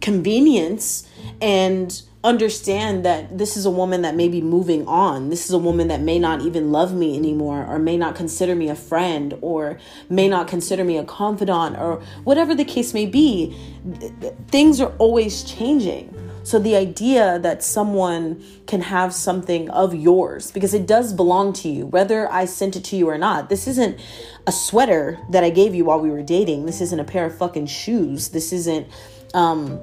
convenience 0.00 1.08
and 1.40 2.02
understand 2.24 3.04
that 3.04 3.36
this 3.36 3.56
is 3.56 3.66
a 3.66 3.70
woman 3.70 4.02
that 4.02 4.14
may 4.14 4.28
be 4.28 4.40
moving 4.40 4.86
on. 4.86 5.28
This 5.28 5.46
is 5.46 5.52
a 5.52 5.58
woman 5.58 5.88
that 5.88 6.00
may 6.00 6.18
not 6.18 6.42
even 6.42 6.70
love 6.70 6.94
me 6.94 7.16
anymore, 7.16 7.66
or 7.66 7.78
may 7.78 7.96
not 7.96 8.14
consider 8.14 8.54
me 8.54 8.68
a 8.68 8.76
friend, 8.76 9.36
or 9.40 9.78
may 10.08 10.28
not 10.28 10.46
consider 10.46 10.84
me 10.84 10.98
a 10.98 11.04
confidant, 11.04 11.76
or 11.76 12.02
whatever 12.24 12.54
the 12.54 12.64
case 12.64 12.94
may 12.94 13.06
be. 13.06 13.56
Things 14.48 14.80
are 14.80 14.92
always 14.98 15.42
changing. 15.42 16.14
So 16.44 16.58
the 16.58 16.74
idea 16.76 17.38
that 17.38 17.62
someone 17.62 18.42
can 18.66 18.80
have 18.80 19.14
something 19.14 19.70
of 19.70 19.94
yours, 19.94 20.50
because 20.50 20.74
it 20.74 20.86
does 20.86 21.12
belong 21.12 21.52
to 21.54 21.68
you, 21.68 21.86
whether 21.86 22.30
I 22.32 22.46
sent 22.46 22.74
it 22.74 22.84
to 22.84 22.96
you 22.96 23.08
or 23.08 23.18
not, 23.18 23.48
this 23.48 23.68
isn't 23.68 23.98
a 24.46 24.52
sweater 24.52 25.20
that 25.30 25.44
I 25.44 25.50
gave 25.50 25.72
you 25.74 25.84
while 25.84 26.00
we 26.00 26.10
were 26.10 26.22
dating. 26.22 26.66
This 26.66 26.80
isn't 26.80 26.98
a 26.98 27.04
pair 27.04 27.26
of 27.26 27.36
fucking 27.36 27.66
shoes. 27.66 28.30
This 28.30 28.52
isn't, 28.52 28.88
um, 29.34 29.80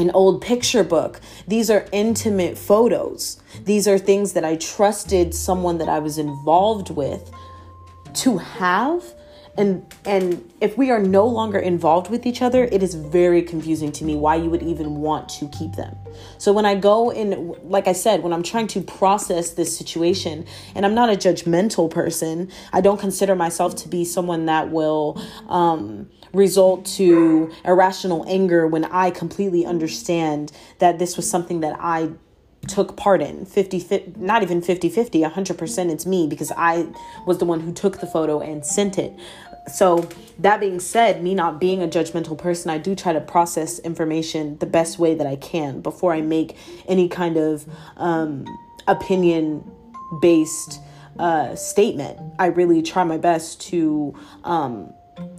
an 0.00 0.10
old 0.12 0.42
picture 0.42 0.82
book. 0.82 1.20
These 1.46 1.70
are 1.70 1.86
intimate 1.92 2.58
photos. 2.58 3.40
These 3.64 3.86
are 3.86 3.98
things 3.98 4.32
that 4.32 4.44
I 4.44 4.56
trusted 4.56 5.34
someone 5.34 5.78
that 5.78 5.88
I 5.88 5.98
was 5.98 6.18
involved 6.18 6.90
with 6.90 7.30
to 8.14 8.38
have. 8.38 9.04
And 9.60 9.84
and 10.06 10.50
if 10.62 10.78
we 10.78 10.90
are 10.90 11.02
no 11.02 11.26
longer 11.26 11.58
involved 11.58 12.10
with 12.10 12.24
each 12.24 12.40
other, 12.40 12.64
it 12.64 12.82
is 12.82 12.94
very 12.94 13.42
confusing 13.42 13.92
to 13.92 14.04
me 14.04 14.16
why 14.16 14.36
you 14.36 14.48
would 14.48 14.62
even 14.62 14.96
want 14.96 15.28
to 15.40 15.48
keep 15.48 15.74
them. 15.74 15.94
So 16.38 16.50
when 16.50 16.64
I 16.64 16.76
go 16.76 17.10
in 17.10 17.54
like 17.64 17.86
I 17.86 17.92
said, 17.92 18.22
when 18.22 18.32
I'm 18.32 18.42
trying 18.42 18.68
to 18.68 18.80
process 18.80 19.50
this 19.50 19.76
situation, 19.76 20.46
and 20.74 20.86
I'm 20.86 20.94
not 20.94 21.10
a 21.10 21.16
judgmental 21.16 21.90
person, 21.90 22.50
I 22.72 22.80
don't 22.80 22.98
consider 22.98 23.36
myself 23.36 23.76
to 23.82 23.88
be 23.88 24.06
someone 24.06 24.46
that 24.46 24.70
will 24.70 25.20
um 25.48 26.08
result 26.32 26.86
to 26.86 27.52
irrational 27.62 28.24
anger 28.28 28.66
when 28.66 28.86
I 28.86 29.10
completely 29.10 29.66
understand 29.66 30.52
that 30.78 30.98
this 30.98 31.18
was 31.18 31.28
something 31.28 31.60
that 31.60 31.76
I 31.78 32.12
took 32.68 32.96
part 32.96 33.22
in 33.22 33.46
50 33.46 34.14
not 34.16 34.42
even 34.42 34.60
50 34.60 34.90
50 34.90 35.22
100% 35.22 35.90
it's 35.90 36.06
me 36.06 36.26
because 36.26 36.52
I 36.56 36.86
was 37.26 37.38
the 37.38 37.46
one 37.46 37.60
who 37.60 37.72
took 37.72 38.00
the 38.00 38.06
photo 38.06 38.40
and 38.40 38.64
sent 38.64 38.98
it 38.98 39.12
so 39.68 40.08
that 40.38 40.60
being 40.60 40.80
said 40.80 41.22
me 41.22 41.34
not 41.34 41.60
being 41.60 41.82
a 41.82 41.88
judgmental 41.88 42.36
person 42.36 42.70
I 42.70 42.78
do 42.78 42.94
try 42.94 43.12
to 43.12 43.20
process 43.20 43.78
information 43.80 44.58
the 44.58 44.66
best 44.66 44.98
way 44.98 45.14
that 45.14 45.26
I 45.26 45.36
can 45.36 45.80
before 45.80 46.12
I 46.12 46.22
make 46.22 46.56
any 46.88 47.08
kind 47.08 47.36
of 47.36 47.66
um, 47.96 48.46
opinion 48.86 49.70
based 50.20 50.80
uh, 51.18 51.54
statement. 51.54 52.18
I 52.38 52.46
really 52.46 52.82
try 52.82 53.04
my 53.04 53.18
best 53.18 53.60
to 53.68 54.14
um, 54.44 54.92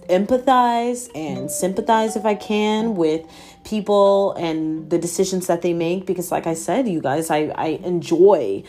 empathize 0.08 1.08
and 1.14 1.50
sympathize 1.50 2.16
if 2.16 2.24
I 2.24 2.34
can 2.34 2.94
with 2.94 3.26
people 3.64 4.32
and 4.34 4.90
the 4.90 4.98
decisions 4.98 5.46
that 5.46 5.62
they 5.62 5.72
make 5.72 6.06
because 6.06 6.30
like 6.30 6.46
I 6.46 6.54
said 6.54 6.88
you 6.88 7.00
guys 7.00 7.30
I 7.30 7.52
I 7.54 7.66
enjoy 7.82 8.64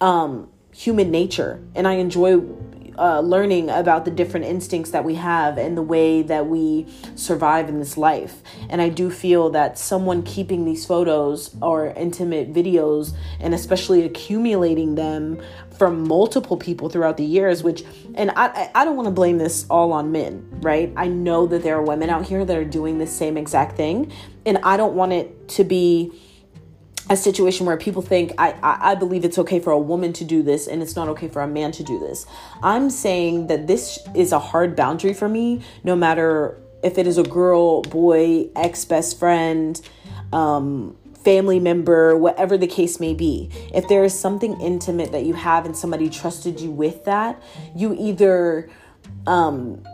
um 0.00 0.48
human 0.72 1.10
nature 1.10 1.62
and 1.74 1.86
I 1.86 1.94
enjoy 1.94 2.40
uh, 2.98 3.20
learning 3.20 3.70
about 3.70 4.04
the 4.04 4.10
different 4.10 4.46
instincts 4.46 4.90
that 4.90 5.04
we 5.04 5.14
have 5.14 5.56
and 5.56 5.76
the 5.76 5.82
way 5.82 6.22
that 6.22 6.46
we 6.46 6.86
survive 7.14 7.68
in 7.68 7.78
this 7.78 7.96
life. 7.96 8.42
And 8.68 8.82
I 8.82 8.88
do 8.88 9.10
feel 9.10 9.50
that 9.50 9.78
someone 9.78 10.22
keeping 10.22 10.64
these 10.64 10.84
photos 10.84 11.54
or 11.62 11.86
intimate 11.88 12.52
videos 12.52 13.14
and 13.40 13.54
especially 13.54 14.04
accumulating 14.04 14.96
them 14.96 15.40
from 15.78 16.08
multiple 16.08 16.56
people 16.56 16.88
throughout 16.88 17.16
the 17.16 17.24
years, 17.24 17.62
which, 17.62 17.84
and 18.14 18.32
I, 18.34 18.68
I 18.74 18.84
don't 18.84 18.96
want 18.96 19.06
to 19.06 19.12
blame 19.12 19.38
this 19.38 19.64
all 19.70 19.92
on 19.92 20.10
men, 20.10 20.46
right? 20.60 20.92
I 20.96 21.06
know 21.06 21.46
that 21.46 21.62
there 21.62 21.76
are 21.76 21.82
women 21.82 22.10
out 22.10 22.26
here 22.26 22.44
that 22.44 22.56
are 22.56 22.64
doing 22.64 22.98
the 22.98 23.06
same 23.06 23.36
exact 23.36 23.76
thing. 23.76 24.12
And 24.44 24.58
I 24.64 24.76
don't 24.76 24.94
want 24.94 25.12
it 25.12 25.48
to 25.50 25.64
be 25.64 26.12
a 27.10 27.16
situation 27.16 27.66
where 27.66 27.76
people 27.76 28.02
think 28.02 28.32
I, 28.38 28.52
I, 28.62 28.92
I 28.92 28.94
believe 28.94 29.24
it's 29.24 29.38
okay 29.38 29.60
for 29.60 29.72
a 29.72 29.78
woman 29.78 30.12
to 30.14 30.24
do 30.24 30.42
this 30.42 30.66
and 30.66 30.82
it's 30.82 30.94
not 30.94 31.08
okay 31.08 31.28
for 31.28 31.42
a 31.42 31.48
man 31.48 31.72
to 31.72 31.82
do 31.82 31.98
this. 31.98 32.26
I'm 32.62 32.90
saying 32.90 33.46
that 33.46 33.66
this 33.66 33.98
is 34.14 34.32
a 34.32 34.38
hard 34.38 34.76
boundary 34.76 35.14
for 35.14 35.28
me, 35.28 35.62
no 35.84 35.96
matter 35.96 36.60
if 36.82 36.98
it 36.98 37.06
is 37.06 37.18
a 37.18 37.22
girl, 37.22 37.82
boy, 37.82 38.50
ex 38.54 38.84
best 38.84 39.18
friend, 39.18 39.80
um, 40.32 40.96
family 41.24 41.58
member, 41.58 42.16
whatever 42.16 42.56
the 42.56 42.66
case 42.66 43.00
may 43.00 43.14
be. 43.14 43.50
If 43.74 43.88
there 43.88 44.04
is 44.04 44.18
something 44.18 44.60
intimate 44.60 45.12
that 45.12 45.24
you 45.24 45.34
have 45.34 45.66
and 45.66 45.76
somebody 45.76 46.08
trusted 46.08 46.60
you 46.60 46.70
with 46.70 47.04
that, 47.04 47.42
you 47.74 47.96
either 47.98 48.70
um, 49.26 49.84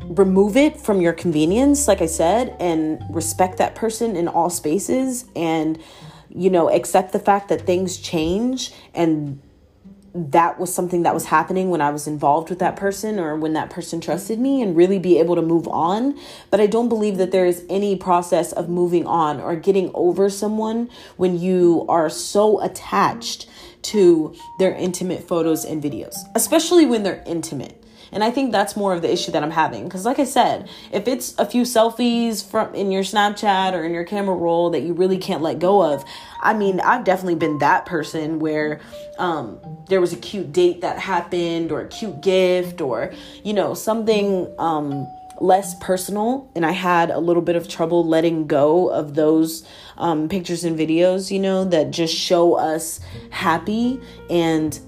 remove 0.00 0.56
it 0.56 0.80
from 0.80 1.00
your 1.00 1.12
convenience, 1.12 1.86
like 1.86 2.00
I 2.00 2.06
said, 2.06 2.56
and 2.60 3.02
respect 3.10 3.58
that 3.58 3.74
person 3.74 4.16
in 4.16 4.28
all 4.28 4.50
spaces 4.50 5.26
and 5.36 5.78
you 6.34 6.50
know, 6.50 6.70
accept 6.70 7.12
the 7.12 7.18
fact 7.18 7.48
that 7.48 7.62
things 7.62 7.96
change 7.96 8.72
and 8.94 9.40
that 10.14 10.60
was 10.60 10.72
something 10.72 11.02
that 11.02 11.12
was 11.12 11.26
happening 11.26 11.70
when 11.70 11.80
I 11.80 11.90
was 11.90 12.06
involved 12.06 12.48
with 12.48 12.60
that 12.60 12.76
person 12.76 13.18
or 13.18 13.34
when 13.34 13.52
that 13.54 13.68
person 13.68 14.00
trusted 14.00 14.38
me 14.38 14.62
and 14.62 14.76
really 14.76 15.00
be 15.00 15.18
able 15.18 15.34
to 15.34 15.42
move 15.42 15.66
on. 15.66 16.16
But 16.50 16.60
I 16.60 16.66
don't 16.66 16.88
believe 16.88 17.16
that 17.16 17.32
there 17.32 17.46
is 17.46 17.64
any 17.68 17.96
process 17.96 18.52
of 18.52 18.68
moving 18.68 19.06
on 19.06 19.40
or 19.40 19.56
getting 19.56 19.90
over 19.92 20.30
someone 20.30 20.88
when 21.16 21.38
you 21.38 21.84
are 21.88 22.08
so 22.08 22.60
attached 22.62 23.48
to 23.82 24.34
their 24.60 24.72
intimate 24.74 25.26
photos 25.26 25.64
and 25.64 25.82
videos, 25.82 26.14
especially 26.36 26.86
when 26.86 27.02
they're 27.02 27.22
intimate. 27.26 27.83
And 28.14 28.22
I 28.22 28.30
think 28.30 28.52
that's 28.52 28.76
more 28.76 28.94
of 28.94 29.02
the 29.02 29.12
issue 29.12 29.32
that 29.32 29.42
I'm 29.42 29.50
having. 29.50 29.84
Because, 29.84 30.04
like 30.04 30.20
I 30.20 30.24
said, 30.24 30.70
if 30.92 31.08
it's 31.08 31.36
a 31.36 31.44
few 31.44 31.62
selfies 31.62 32.48
from 32.48 32.72
in 32.74 32.92
your 32.92 33.02
Snapchat 33.02 33.72
or 33.72 33.84
in 33.84 33.92
your 33.92 34.04
camera 34.04 34.36
roll 34.36 34.70
that 34.70 34.82
you 34.82 34.94
really 34.94 35.18
can't 35.18 35.42
let 35.42 35.58
go 35.58 35.82
of, 35.82 36.04
I 36.40 36.54
mean, 36.54 36.80
I've 36.80 37.04
definitely 37.04 37.34
been 37.34 37.58
that 37.58 37.86
person 37.86 38.38
where 38.38 38.80
um, 39.18 39.58
there 39.88 40.00
was 40.00 40.12
a 40.12 40.16
cute 40.16 40.52
date 40.52 40.80
that 40.82 40.98
happened 40.98 41.72
or 41.72 41.80
a 41.80 41.88
cute 41.88 42.22
gift 42.22 42.80
or, 42.80 43.12
you 43.42 43.52
know, 43.52 43.74
something. 43.74 44.48
Um, 44.58 45.06
less 45.40 45.74
personal 45.80 46.48
and 46.54 46.64
i 46.64 46.70
had 46.70 47.10
a 47.10 47.18
little 47.18 47.42
bit 47.42 47.56
of 47.56 47.66
trouble 47.66 48.06
letting 48.06 48.46
go 48.46 48.88
of 48.90 49.14
those 49.14 49.66
um, 49.96 50.28
pictures 50.28 50.62
and 50.62 50.78
videos 50.78 51.28
you 51.28 51.40
know 51.40 51.64
that 51.64 51.90
just 51.90 52.14
show 52.14 52.54
us 52.54 53.00
happy 53.30 54.00
and 54.30 54.78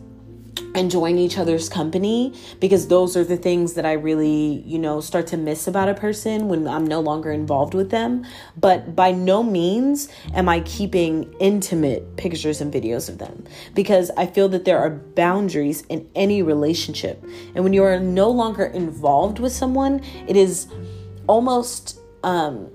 enjoying 0.76 1.18
each 1.18 1.38
other's 1.38 1.68
company 1.68 2.34
because 2.60 2.88
those 2.88 3.16
are 3.16 3.24
the 3.24 3.36
things 3.36 3.74
that 3.74 3.86
I 3.86 3.92
really, 3.92 4.62
you 4.66 4.78
know, 4.78 5.00
start 5.00 5.26
to 5.28 5.36
miss 5.36 5.66
about 5.66 5.88
a 5.88 5.94
person 5.94 6.48
when 6.48 6.68
I'm 6.68 6.86
no 6.86 7.00
longer 7.00 7.32
involved 7.32 7.74
with 7.74 7.90
them. 7.90 8.24
But 8.56 8.94
by 8.94 9.12
no 9.12 9.42
means 9.42 10.08
am 10.34 10.48
I 10.48 10.60
keeping 10.60 11.34
intimate 11.40 12.16
pictures 12.16 12.60
and 12.60 12.72
videos 12.72 13.08
of 13.08 13.18
them 13.18 13.44
because 13.74 14.10
I 14.16 14.26
feel 14.26 14.48
that 14.50 14.64
there 14.64 14.78
are 14.78 14.90
boundaries 14.90 15.82
in 15.88 16.08
any 16.14 16.42
relationship. 16.42 17.24
And 17.54 17.64
when 17.64 17.72
you 17.72 17.82
are 17.82 17.98
no 17.98 18.30
longer 18.30 18.66
involved 18.66 19.38
with 19.38 19.52
someone, 19.52 20.02
it 20.28 20.36
is 20.36 20.68
almost 21.26 21.98
um 22.22 22.70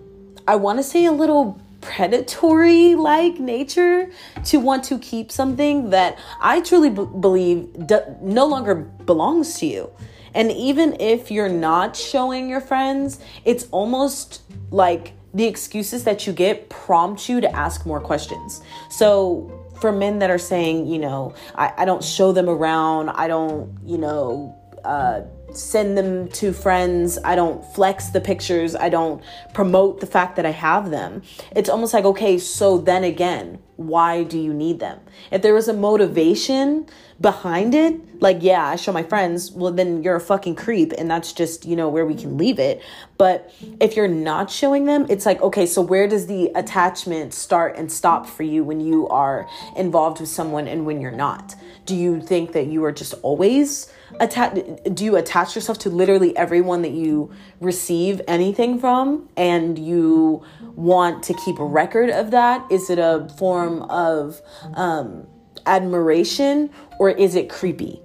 I 0.48 0.56
want 0.56 0.80
to 0.80 0.84
say 0.84 1.06
a 1.06 1.12
little 1.12 1.61
predatory 1.82 2.96
like 2.96 3.40
nature 3.40 4.10
to 4.46 4.60
want 4.60 4.84
to 4.86 5.00
keep 5.00 5.32
something 5.32 5.90
that 5.90 6.18
I 6.40 6.62
truly 6.62 6.90
b- 6.90 7.08
believe 7.20 7.88
d- 7.88 7.98
no 8.22 8.46
longer 8.46 8.76
belongs 8.76 9.60
to 9.60 9.66
you. 9.66 9.92
And 10.34 10.52
even 10.52 11.00
if 11.00 11.30
you're 11.30 11.50
not 11.50 11.96
showing 11.96 12.50
your 12.50 12.62
friends, 12.62 13.20
it's 13.44 13.68
almost 13.72 14.42
like 14.70 15.14
the 15.34 15.46
excuses 15.46 16.04
that 16.06 16.28
you 16.28 16.34
get 16.34 16.70
prompt 16.70 17.28
you 17.28 17.42
to 17.42 17.54
ask 17.56 17.86
more 17.86 18.00
questions. 18.00 18.62
So, 18.90 19.58
for 19.80 19.92
men 19.92 20.20
that 20.20 20.30
are 20.30 20.38
saying, 20.38 20.86
you 20.86 21.00
know, 21.00 21.34
I, 21.56 21.74
I 21.80 21.86
don't 21.86 22.04
show 22.04 22.32
them 22.32 22.48
around, 22.48 23.10
I 23.10 23.28
don't, 23.28 23.76
you 23.84 23.98
know, 23.98 24.61
uh, 24.84 25.22
send 25.54 25.98
them 25.98 26.28
to 26.30 26.54
friends. 26.54 27.18
I 27.24 27.36
don't 27.36 27.64
flex 27.74 28.10
the 28.10 28.22
pictures. 28.22 28.76
I 28.76 28.90
don't 28.90 29.22
promote 29.54 30.00
the 30.00 30.06
fact 30.06 30.36
that 30.38 30.46
I 30.46 30.52
have 30.52 30.92
them. 30.92 31.24
It's 31.56 31.70
almost 31.70 31.94
like, 31.94 32.06
okay, 32.06 32.38
so 32.38 32.78
then 32.78 33.04
again, 33.04 33.60
why 33.76 34.24
do 34.24 34.40
you 34.40 34.54
need 34.54 34.80
them? 34.80 35.00
If 35.32 35.42
there 35.42 35.54
was 35.54 35.68
a 35.68 35.74
motivation 35.74 36.88
behind 37.20 37.76
it, 37.76 38.22
like, 38.22 38.38
yeah, 38.42 38.66
I 38.66 38.76
show 38.76 38.92
my 38.92 39.04
friends, 39.04 39.52
well, 39.52 39.72
then 39.72 40.04
you're 40.04 40.16
a 40.16 40.22
fucking 40.22 40.56
creep. 40.56 40.94
And 40.94 41.10
that's 41.10 41.34
just, 41.34 41.66
you 41.66 41.76
know, 41.76 41.90
where 41.90 42.06
we 42.06 42.16
can 42.16 42.38
leave 42.38 42.60
it. 42.60 42.82
But 43.18 43.54
if 43.80 43.96
you're 43.96 44.08
not 44.08 44.50
showing 44.50 44.86
them, 44.86 45.06
it's 45.10 45.26
like, 45.26 45.42
okay, 45.42 45.66
so 45.66 45.82
where 45.82 46.08
does 46.08 46.28
the 46.28 46.52
attachment 46.56 47.34
start 47.34 47.76
and 47.76 47.92
stop 47.92 48.28
for 48.28 48.44
you 48.44 48.64
when 48.64 48.80
you 48.80 49.08
are 49.10 49.48
involved 49.76 50.20
with 50.20 50.30
someone 50.30 50.68
and 50.68 50.86
when 50.86 51.02
you're 51.02 51.12
not? 51.12 51.56
Do 51.86 51.96
you 51.96 52.22
think 52.22 52.54
that 52.54 52.68
you 52.68 52.84
are 52.86 52.92
just 52.92 53.16
always 53.24 53.92
attach 54.22 54.58
do 54.94 55.04
you 55.04 55.18
attach 55.18 55.56
yourself 55.56 55.78
to 55.80 55.90
literally 55.90 56.36
everyone 56.38 56.82
that 56.84 56.92
you 56.92 57.32
receive 57.60 58.22
anything 58.28 58.80
from 58.80 59.28
and 59.36 59.78
you 59.78 60.44
want 60.76 61.24
to 61.24 61.34
keep 61.34 61.60
a 61.60 61.66
record 61.66 62.10
of 62.10 62.32
that? 62.32 62.66
Is 62.72 62.90
it 62.90 63.00
a 63.00 63.28
form 63.38 63.82
of 63.84 64.42
um, 64.76 65.28
admiration 65.66 66.70
or 67.00 67.10
is 67.10 67.36
it 67.36 67.50
creepy? 67.50 68.02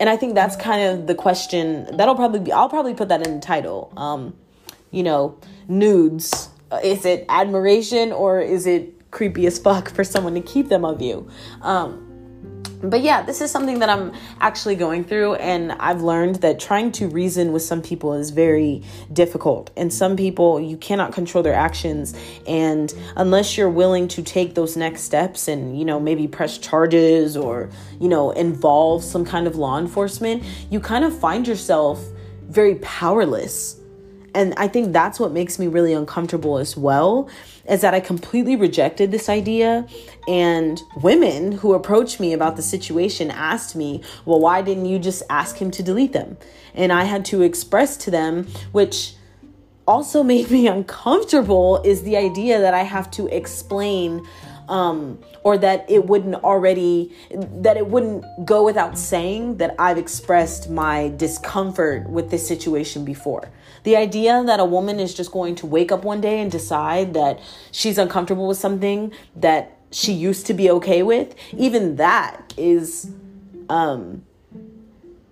And 0.00 0.10
i 0.10 0.16
think 0.16 0.34
that's 0.34 0.56
kind 0.56 0.82
of 0.82 1.06
the 1.06 1.14
question 1.14 1.96
that'll 1.96 2.16
probably 2.16 2.40
be 2.40 2.50
i'll 2.50 2.68
probably 2.68 2.92
put 2.92 3.08
that 3.10 3.24
in 3.24 3.36
the 3.36 3.40
title 3.40 3.92
um, 3.96 4.36
you 4.90 5.04
know 5.04 5.38
nudes. 5.68 6.48
Is 6.82 7.04
it 7.04 7.26
admiration 7.28 8.12
or 8.12 8.40
is 8.40 8.66
it 8.66 9.10
creepy 9.10 9.46
as 9.46 9.58
fuck 9.58 9.90
for 9.90 10.04
someone 10.04 10.34
to 10.34 10.40
keep 10.40 10.68
them 10.68 10.84
of 10.84 11.02
you? 11.02 11.28
Um, 11.60 12.11
but 12.82 13.00
yeah, 13.02 13.22
this 13.22 13.40
is 13.40 13.50
something 13.50 13.78
that 13.78 13.88
I'm 13.88 14.12
actually 14.40 14.74
going 14.74 15.04
through, 15.04 15.34
and 15.36 15.72
I've 15.72 16.02
learned 16.02 16.36
that 16.36 16.58
trying 16.58 16.90
to 16.92 17.08
reason 17.08 17.52
with 17.52 17.62
some 17.62 17.80
people 17.80 18.14
is 18.14 18.30
very 18.30 18.82
difficult. 19.12 19.70
And 19.76 19.92
some 19.92 20.16
people, 20.16 20.60
you 20.60 20.76
cannot 20.76 21.12
control 21.12 21.44
their 21.44 21.54
actions. 21.54 22.14
And 22.46 22.92
unless 23.16 23.56
you're 23.56 23.70
willing 23.70 24.08
to 24.08 24.22
take 24.22 24.54
those 24.54 24.76
next 24.76 25.02
steps 25.02 25.46
and, 25.46 25.78
you 25.78 25.84
know, 25.84 26.00
maybe 26.00 26.26
press 26.26 26.58
charges 26.58 27.36
or, 27.36 27.70
you 28.00 28.08
know, 28.08 28.32
involve 28.32 29.04
some 29.04 29.24
kind 29.24 29.46
of 29.46 29.56
law 29.56 29.78
enforcement, 29.78 30.42
you 30.70 30.80
kind 30.80 31.04
of 31.04 31.16
find 31.16 31.46
yourself 31.46 32.04
very 32.48 32.74
powerless. 32.76 33.78
And 34.34 34.54
I 34.56 34.66
think 34.66 34.92
that's 34.92 35.20
what 35.20 35.30
makes 35.30 35.58
me 35.58 35.66
really 35.68 35.92
uncomfortable 35.92 36.58
as 36.58 36.76
well 36.76 37.28
is 37.68 37.80
that 37.80 37.94
I 37.94 38.00
completely 38.00 38.56
rejected 38.56 39.10
this 39.10 39.28
idea. 39.28 39.86
And 40.28 40.80
women 41.00 41.52
who 41.52 41.74
approached 41.74 42.20
me 42.20 42.32
about 42.32 42.56
the 42.56 42.62
situation 42.62 43.30
asked 43.30 43.76
me, 43.76 44.02
Well, 44.24 44.40
why 44.40 44.62
didn't 44.62 44.86
you 44.86 44.98
just 44.98 45.22
ask 45.30 45.56
him 45.56 45.70
to 45.72 45.82
delete 45.82 46.12
them? 46.12 46.36
And 46.74 46.92
I 46.92 47.04
had 47.04 47.24
to 47.26 47.42
express 47.42 47.96
to 47.98 48.10
them, 48.10 48.48
which 48.72 49.14
also 49.86 50.22
made 50.34 50.50
me 50.50 50.66
uncomfortable, 50.66 51.82
is 51.84 52.02
the 52.02 52.16
idea 52.16 52.60
that 52.60 52.74
I 52.74 52.82
have 52.82 53.10
to 53.12 53.26
explain. 53.28 54.26
Um, 54.72 55.18
or 55.42 55.58
that 55.58 55.84
it 55.90 56.06
wouldn't 56.06 56.36
already 56.36 57.12
that 57.66 57.76
it 57.76 57.86
wouldn't 57.86 58.24
go 58.52 58.64
without 58.64 58.96
saying 58.96 59.58
that 59.58 59.74
I've 59.78 59.98
expressed 59.98 60.70
my 60.70 61.12
discomfort 61.24 62.08
with 62.08 62.30
this 62.30 62.48
situation 62.52 63.04
before. 63.04 63.50
The 63.84 63.96
idea 63.96 64.42
that 64.46 64.60
a 64.60 64.64
woman 64.64 64.98
is 64.98 65.12
just 65.12 65.30
going 65.30 65.56
to 65.56 65.66
wake 65.66 65.92
up 65.92 66.04
one 66.04 66.22
day 66.22 66.40
and 66.40 66.50
decide 66.50 67.12
that 67.12 67.34
she's 67.70 67.98
uncomfortable 67.98 68.48
with 68.48 68.56
something 68.56 69.12
that 69.36 69.76
she 69.90 70.12
used 70.14 70.46
to 70.46 70.54
be 70.54 70.70
okay 70.70 71.02
with, 71.02 71.34
even 71.66 71.96
that 71.96 72.54
is 72.56 73.10
um 73.68 74.22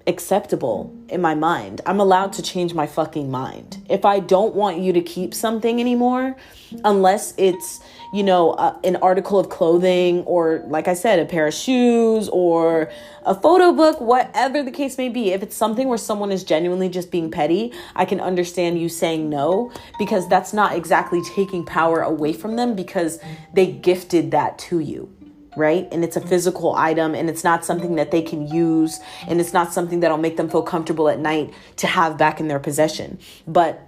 acceptable 0.06 0.92
in 1.08 1.20
my 1.20 1.34
mind. 1.34 1.80
I'm 1.86 2.00
allowed 2.00 2.32
to 2.34 2.42
change 2.42 2.74
my 2.74 2.86
fucking 2.86 3.30
mind. 3.30 3.78
If 3.88 4.04
I 4.04 4.20
don't 4.20 4.54
want 4.54 4.78
you 4.78 4.92
to 4.92 5.00
keep 5.00 5.32
something 5.34 5.80
anymore, 5.80 6.36
unless 6.84 7.32
it's, 7.36 7.80
you 8.12 8.22
know, 8.22 8.52
uh, 8.52 8.76
an 8.82 8.96
article 8.96 9.38
of 9.38 9.48
clothing 9.48 10.22
or, 10.24 10.64
like 10.66 10.88
I 10.88 10.94
said, 10.94 11.18
a 11.20 11.24
pair 11.24 11.46
of 11.46 11.54
shoes 11.54 12.28
or 12.28 12.90
a 13.24 13.34
photo 13.34 13.72
book, 13.72 14.00
whatever 14.00 14.62
the 14.62 14.72
case 14.72 14.98
may 14.98 15.08
be, 15.08 15.32
if 15.32 15.42
it's 15.42 15.56
something 15.56 15.88
where 15.88 15.98
someone 15.98 16.32
is 16.32 16.42
genuinely 16.42 16.88
just 16.88 17.10
being 17.10 17.30
petty, 17.30 17.72
I 17.94 18.04
can 18.04 18.20
understand 18.20 18.80
you 18.80 18.88
saying 18.88 19.28
no 19.28 19.72
because 19.98 20.28
that's 20.28 20.52
not 20.52 20.74
exactly 20.74 21.22
taking 21.34 21.64
power 21.64 22.00
away 22.00 22.32
from 22.32 22.56
them 22.56 22.74
because 22.74 23.20
they 23.54 23.66
gifted 23.66 24.32
that 24.32 24.58
to 24.58 24.80
you 24.80 25.14
right? 25.56 25.88
And 25.90 26.04
it's 26.04 26.16
a 26.16 26.20
physical 26.20 26.74
item 26.76 27.14
and 27.14 27.28
it's 27.28 27.42
not 27.42 27.64
something 27.64 27.96
that 27.96 28.12
they 28.12 28.22
can 28.22 28.46
use 28.46 29.00
and 29.26 29.40
it's 29.40 29.52
not 29.52 29.72
something 29.72 30.00
that'll 30.00 30.16
make 30.16 30.36
them 30.36 30.48
feel 30.48 30.62
comfortable 30.62 31.08
at 31.08 31.18
night 31.18 31.52
to 31.78 31.86
have 31.86 32.16
back 32.16 32.38
in 32.40 32.48
their 32.48 32.60
possession. 32.60 33.18
But 33.48 33.84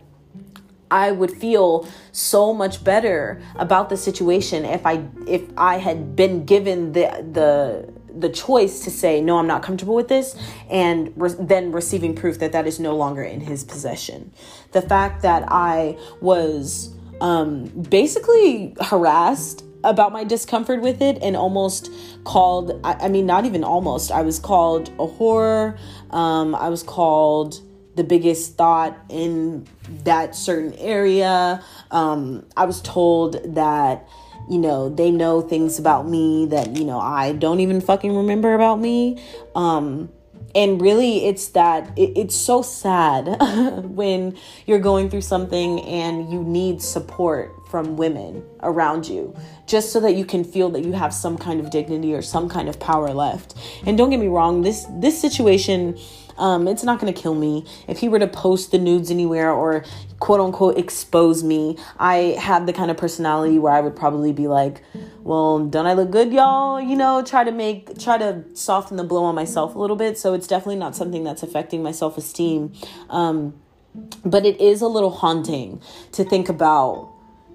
I 0.92 1.10
would 1.10 1.30
feel 1.30 1.88
so 2.12 2.52
much 2.52 2.84
better 2.84 3.40
about 3.56 3.88
the 3.88 3.96
situation 3.96 4.66
if 4.66 4.84
I 4.84 5.04
if 5.26 5.42
I 5.56 5.78
had 5.78 6.14
been 6.14 6.44
given 6.44 6.92
the 6.92 7.06
the 7.32 7.88
the 8.14 8.28
choice 8.28 8.80
to 8.80 8.90
say 8.90 9.22
no 9.22 9.38
i'm 9.38 9.46
not 9.46 9.62
comfortable 9.62 9.94
with 9.94 10.08
this 10.08 10.36
and 10.68 11.10
re- 11.16 11.34
then 11.40 11.72
receiving 11.72 12.14
proof 12.14 12.38
that 12.40 12.52
that 12.52 12.66
is 12.66 12.78
no 12.78 12.94
longer 12.94 13.22
in 13.22 13.40
his 13.40 13.64
possession. 13.64 14.32
The 14.72 14.82
fact 14.82 15.22
that 15.22 15.44
i 15.48 15.96
was 16.20 16.94
um, 17.22 17.66
basically 17.66 18.74
harassed 18.80 19.64
about 19.84 20.12
my 20.12 20.24
discomfort 20.24 20.82
with 20.82 21.00
it 21.00 21.18
and 21.22 21.36
almost 21.36 21.90
called 22.24 22.78
I, 22.84 23.06
I 23.06 23.08
mean 23.08 23.26
not 23.26 23.46
even 23.46 23.64
almost 23.64 24.10
I 24.12 24.22
was 24.22 24.38
called 24.38 24.88
a 24.90 25.06
whore 25.06 25.78
um, 26.10 26.54
I 26.54 26.68
was 26.68 26.82
called 26.82 27.60
the 27.94 28.04
biggest 28.04 28.56
thought 28.56 28.96
in 29.08 29.66
that 30.04 30.34
certain 30.34 30.74
area. 30.74 31.62
Um, 31.90 32.46
I 32.56 32.64
was 32.64 32.80
told 32.82 33.54
that 33.54 34.08
you 34.48 34.58
know 34.58 34.88
they 34.88 35.10
know 35.10 35.40
things 35.40 35.78
about 35.78 36.08
me 36.08 36.46
that 36.46 36.76
you 36.76 36.84
know 36.84 36.98
I 36.98 37.32
don't 37.32 37.60
even 37.60 37.80
fucking 37.80 38.14
remember 38.14 38.54
about 38.54 38.80
me. 38.80 39.22
Um, 39.54 40.10
and 40.54 40.80
really 40.80 41.24
it's 41.24 41.48
that 41.48 41.96
it, 41.96 42.16
it's 42.16 42.34
so 42.34 42.62
sad 42.62 43.26
when 43.84 44.36
you're 44.66 44.78
going 44.78 45.08
through 45.08 45.22
something 45.22 45.80
and 45.80 46.30
you 46.30 46.42
need 46.42 46.82
support 46.82 47.52
from 47.70 47.96
women 47.96 48.44
around 48.62 49.08
you 49.08 49.34
just 49.66 49.92
so 49.92 50.00
that 50.00 50.14
you 50.14 50.26
can 50.26 50.44
feel 50.44 50.68
that 50.68 50.84
you 50.84 50.92
have 50.92 51.14
some 51.14 51.38
kind 51.38 51.58
of 51.58 51.70
dignity 51.70 52.12
or 52.12 52.20
some 52.20 52.48
kind 52.48 52.68
of 52.68 52.78
power 52.78 53.14
left. 53.14 53.54
And 53.86 53.96
don't 53.96 54.10
get 54.10 54.20
me 54.20 54.28
wrong 54.28 54.62
this 54.62 54.86
this 55.00 55.18
situation 55.18 55.98
um, 56.38 56.68
it's 56.68 56.82
not 56.82 57.00
going 57.00 57.12
to 57.12 57.20
kill 57.20 57.34
me 57.34 57.64
if 57.88 57.98
he 57.98 58.08
were 58.08 58.18
to 58.18 58.26
post 58.26 58.70
the 58.70 58.78
nudes 58.78 59.10
anywhere 59.10 59.50
or 59.50 59.84
quote 60.20 60.40
unquote 60.40 60.78
expose 60.78 61.42
me 61.42 61.76
i 61.98 62.36
have 62.38 62.66
the 62.66 62.72
kind 62.72 62.90
of 62.90 62.96
personality 62.96 63.58
where 63.58 63.72
i 63.72 63.80
would 63.80 63.96
probably 63.96 64.32
be 64.32 64.48
like 64.48 64.82
well 65.22 65.58
don't 65.64 65.86
i 65.86 65.92
look 65.92 66.10
good 66.10 66.32
y'all 66.32 66.80
you 66.80 66.96
know 66.96 67.22
try 67.22 67.44
to 67.44 67.52
make 67.52 67.98
try 67.98 68.16
to 68.16 68.44
soften 68.54 68.96
the 68.96 69.04
blow 69.04 69.24
on 69.24 69.34
myself 69.34 69.74
a 69.74 69.78
little 69.78 69.96
bit 69.96 70.16
so 70.18 70.34
it's 70.34 70.46
definitely 70.46 70.76
not 70.76 70.94
something 70.94 71.24
that's 71.24 71.42
affecting 71.42 71.82
my 71.82 71.92
self-esteem 71.92 72.72
um, 73.10 73.54
but 74.24 74.46
it 74.46 74.60
is 74.60 74.80
a 74.80 74.88
little 74.88 75.10
haunting 75.10 75.80
to 76.12 76.24
think 76.24 76.48
about 76.48 77.12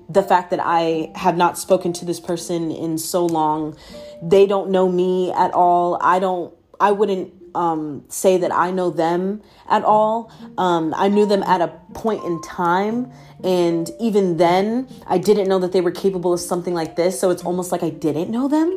the 0.10 0.24
fact 0.24 0.52
that 0.52 0.60
I 0.62 1.12
have 1.16 1.36
not 1.36 1.58
spoken 1.58 1.94
to 1.94 2.06
this 2.06 2.20
person 2.20 2.72
in 2.72 2.98
so 2.98 3.26
long. 3.26 3.76
They 4.22 4.46
don't 4.46 4.70
know 4.70 4.90
me 4.90 5.32
at 5.34 5.52
all. 5.52 5.98
I 6.02 6.20
don't, 6.20 6.54
I 6.80 6.92
wouldn't 6.92 7.34
um, 7.58 8.04
say 8.08 8.38
that 8.38 8.54
I 8.54 8.70
know 8.70 8.91
them 8.91 9.41
at 9.67 9.84
all. 9.84 10.32
Um, 10.58 10.93
I 10.96 11.08
knew 11.08 11.26
them 11.26 11.41
at 11.43 11.60
a 11.60 11.70
point 11.93 12.24
in 12.24 12.39
time. 12.41 13.12
And 13.43 13.89
even 14.00 14.38
then, 14.38 14.88
I 15.08 15.17
didn't 15.17 15.48
know 15.50 15.60
that 15.60 15.72
they 15.72 15.82
were 15.82 15.91
capable 15.91 16.34
of 16.34 16.39
something 16.39 16.76
like 16.76 16.96
this. 16.96 17.20
So 17.20 17.32
it's 17.32 17.43
almost 17.43 17.72
like 17.72 17.82
I 17.82 17.89
didn't 17.89 18.30
know 18.30 18.48
them, 18.48 18.70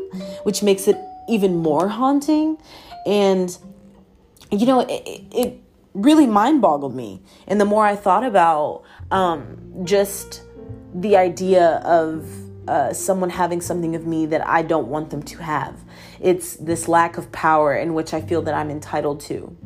which 0.44 0.62
makes 0.62 0.88
it 0.88 0.96
even 1.28 1.58
more 1.58 1.88
haunting. 1.88 2.56
And, 3.06 3.56
you 4.50 4.64
know, 4.64 4.80
it, 4.80 5.22
it 5.30 5.60
really 5.92 6.26
mind 6.26 6.62
boggled 6.62 6.96
me. 6.96 7.22
And 7.46 7.60
the 7.60 7.66
more 7.66 7.84
I 7.84 7.96
thought 7.96 8.24
about 8.24 8.82
um, 9.10 9.84
just 9.84 10.42
the 10.94 11.16
idea 11.16 11.82
of 11.84 12.26
uh, 12.66 12.92
someone 12.92 13.30
having 13.30 13.60
something 13.60 13.94
of 13.94 14.06
me 14.06 14.26
that 14.26 14.46
I 14.46 14.62
don't 14.62 14.88
want 14.88 15.10
them 15.10 15.22
to 15.22 15.42
have. 15.42 15.74
It's 16.20 16.56
this 16.56 16.86
lack 16.86 17.16
of 17.16 17.32
power 17.32 17.74
in 17.74 17.94
which 17.94 18.12
I 18.12 18.20
feel 18.20 18.42
that 18.42 18.54
I'm 18.54 18.70
entitled 18.70 19.20
to. 19.22 19.56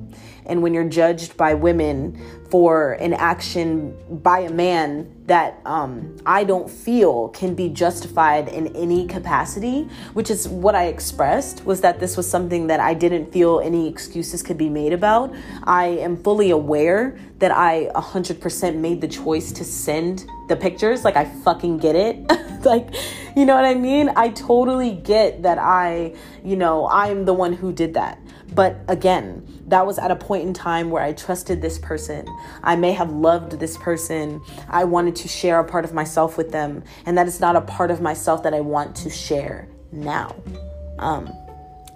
And 0.47 0.63
when 0.63 0.75
you're 0.75 0.89
judged 0.89 1.37
by 1.37 1.55
women 1.55 2.21
for 2.51 2.93
an 2.95 3.13
action 3.13 3.97
by 4.23 4.41
a 4.41 4.51
man 4.51 5.11
that 5.27 5.59
um, 5.65 6.17
I 6.27 6.45
don't 6.45 6.71
feel 6.71 7.29
can 7.31 7.55
be 7.55 7.71
justified 7.71 8.49
in 8.49 8.69
any 8.77 9.07
capacity, 9.07 9.89
which 10.13 10.31
is 10.31 10.47
what 10.47 10.75
I 10.75 10.87
expressed, 10.87 11.65
was 11.65 11.81
that 11.81 11.99
this 11.99 12.17
was 12.17 12.31
something 12.31 12.67
that 12.67 12.79
I 12.79 12.93
didn't 12.93 13.33
feel 13.33 13.61
any 13.61 13.89
excuses 13.89 14.43
could 14.43 14.59
be 14.59 14.69
made 14.69 14.93
about. 14.93 15.35
I 15.65 15.87
am 15.87 16.17
fully 16.23 16.51
aware 16.51 17.19
that 17.39 17.51
I 17.51 17.91
100% 17.95 18.77
made 18.77 19.01
the 19.01 19.09
choice 19.09 19.51
to 19.53 19.65
send 19.65 20.27
the 20.49 20.57
pictures. 20.57 21.05
Like, 21.05 21.17
I 21.17 21.25
fucking 21.25 21.79
get 21.79 21.97
it. 21.97 22.31
like, 22.65 22.95
you 23.35 23.47
know 23.47 23.55
what 23.55 23.65
I 23.65 23.75
mean? 23.75 24.11
I 24.15 24.29
totally 24.29 24.93
get 24.93 25.43
that 25.43 25.59
I, 25.59 26.15
you 26.45 26.57
know, 26.57 26.89
I'm 26.89 27.25
the 27.25 27.35
one 27.35 27.55
who 27.55 27.73
did 27.73 27.95
that. 27.95 28.19
But 28.55 28.77
again, 28.89 29.54
that 29.67 29.87
was 29.87 29.99
at 29.99 30.11
a 30.11 30.17
point 30.17 30.45
in 30.45 30.53
time 30.53 30.91
where 30.91 31.03
I 31.03 31.13
trusted 31.13 31.63
this 31.63 31.79
person. 31.79 32.27
I 32.63 32.77
may 32.77 32.93
have 32.93 33.11
loved 33.11 33.53
this 33.53 33.77
person. 33.79 34.43
I 34.69 34.85
wanted 34.85 35.17
to 35.17 35.29
share 35.29 35.59
a 35.59 35.65
part 35.65 35.85
of 35.85 35.93
myself 35.93 36.37
with 36.37 36.53
them. 36.53 36.85
And 37.07 37.17
that 37.17 37.27
is 37.27 37.41
not 37.41 37.57
a 37.57 37.61
part 37.61 37.91
of 37.91 38.01
myself 38.01 38.43
that 38.43 38.55
I 38.55 38.61
want 38.61 38.95
to 38.97 39.11
share 39.11 39.69
now. 39.91 40.35
Um, 40.99 41.33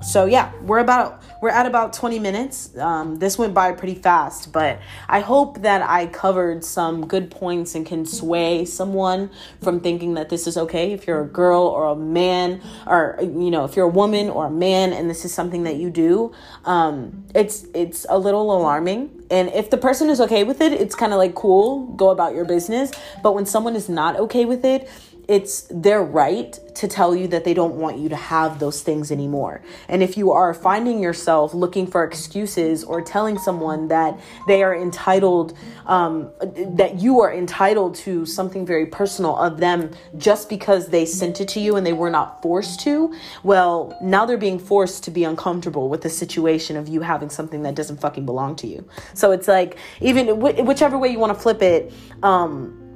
so 0.03 0.27
yeah 0.27 0.53
we're 0.63 0.79
about 0.79 1.23
we're 1.41 1.51
at 1.51 1.67
about 1.67 1.93
20 1.93 2.19
minutes. 2.19 2.77
Um, 2.77 3.17
this 3.17 3.39
went 3.39 3.55
by 3.55 3.73
pretty 3.73 3.95
fast 3.95 4.53
but 4.53 4.81
i 5.09 5.21
hope 5.21 5.63
that 5.63 5.83
i 5.83 6.07
covered 6.07 6.65
some 6.65 7.07
good 7.07 7.31
points 7.31 7.75
and 7.75 7.87
can 7.87 8.07
sway 8.07 8.65
someone 8.65 9.31
from 9.63 9.81
thinking 9.81 10.15
that 10.15 10.29
this 10.29 10.47
is 10.47 10.57
okay 10.57 10.93
if 10.93 11.07
you're 11.07 11.23
a 11.23 11.27
girl 11.27 11.63
or 11.63 11.87
a 11.87 11.97
man 11.97 12.61
or 12.87 13.19
you 13.21 13.51
know 13.51 13.65
if 13.65 13.77
you're 13.77 13.87
a 13.87 13.91
woman 13.91 14.29
or 14.29 14.47
a 14.47 14.51
man 14.51 14.93
and 14.93 15.09
this 15.09 15.25
is 15.25 15.33
something 15.33 15.65
that 15.65 15.77
you 15.77 15.91
do. 15.91 16.33
Um, 16.65 17.25
it's 17.35 17.67
it's 17.75 18.07
a 18.09 18.19
little 18.19 18.57
alarming. 18.57 19.27
And 19.31 19.51
if 19.51 19.69
the 19.71 19.77
person 19.77 20.09
is 20.09 20.21
okay 20.23 20.45
with 20.45 20.61
it 20.61 20.73
it's 20.73 20.95
kind 20.95 21.13
of 21.13 21.19
like 21.19 21.35
cool 21.35 21.87
go 21.95 22.11
about 22.11 22.35
your 22.35 22.45
business. 22.45 22.93
But 23.23 23.35
when 23.35 23.47
someone 23.47 23.77
is 23.77 23.89
not 23.89 24.17
okay 24.17 24.45
with 24.45 24.65
it 24.65 24.89
it's 25.29 25.67
their 25.71 26.03
right 26.03 26.59
to 26.75 26.89
tell 26.89 27.15
you 27.15 27.29
that 27.29 27.45
they 27.45 27.53
don't 27.53 27.75
want 27.75 27.99
you 27.99 28.09
to 28.09 28.17
have 28.17 28.59
those 28.61 28.81
things 28.81 29.13
anymore. 29.13 29.61
And 29.89 30.03
if 30.03 30.17
you 30.17 30.33
are 30.33 30.55
finding 30.55 31.03
yourself 31.03 31.53
looking 31.53 31.87
for 31.87 32.03
excuses 32.03 32.83
or 32.83 33.03
telling 33.03 33.37
someone 33.39 33.89
that 33.89 34.19
they 34.47 34.63
are 34.63 34.75
entitled, 34.75 35.53
um, 35.85 36.31
that 36.41 36.99
you 36.99 37.21
are 37.21 37.33
entitled 37.33 37.95
to 37.97 38.25
something 38.25 38.65
very 38.65 38.87
personal 38.87 39.37
of 39.37 39.59
them 39.59 39.91
just 40.17 40.49
because 40.49 40.89
they 40.89 41.05
sent 41.05 41.43
it 41.43 41.49
to 41.49 41.61
you 41.61 41.77
and 41.77 41.85
they 41.85 41.93
were 41.93 42.11
not 42.11 42.41
forced 42.41 42.81
to, 42.81 43.15
well, 43.43 43.99
now 44.01 44.25
they're 44.25 44.39
being 44.39 44.59
forced 44.59 45.05
to 45.05 45.11
be 45.11 45.25
uncomfortable 45.25 45.91
with 45.91 46.01
the 46.01 46.11
situation 46.11 46.75
of 46.75 46.89
you 46.89 47.03
having 47.03 47.29
something 47.29 47.63
that 47.65 47.75
doesn't 47.75 48.01
fucking 48.01 48.25
belong 48.25 48.57
to 48.57 48.67
you. 48.67 48.89
So 49.13 49.33
it's 49.33 49.49
like, 49.49 49.77
even 50.01 50.41
whichever 50.41 50.97
way 50.97 51.09
you 51.09 51.19
want 51.19 51.35
to 51.35 51.39
flip 51.39 51.61
it, 51.61 51.93
um, 52.23 52.88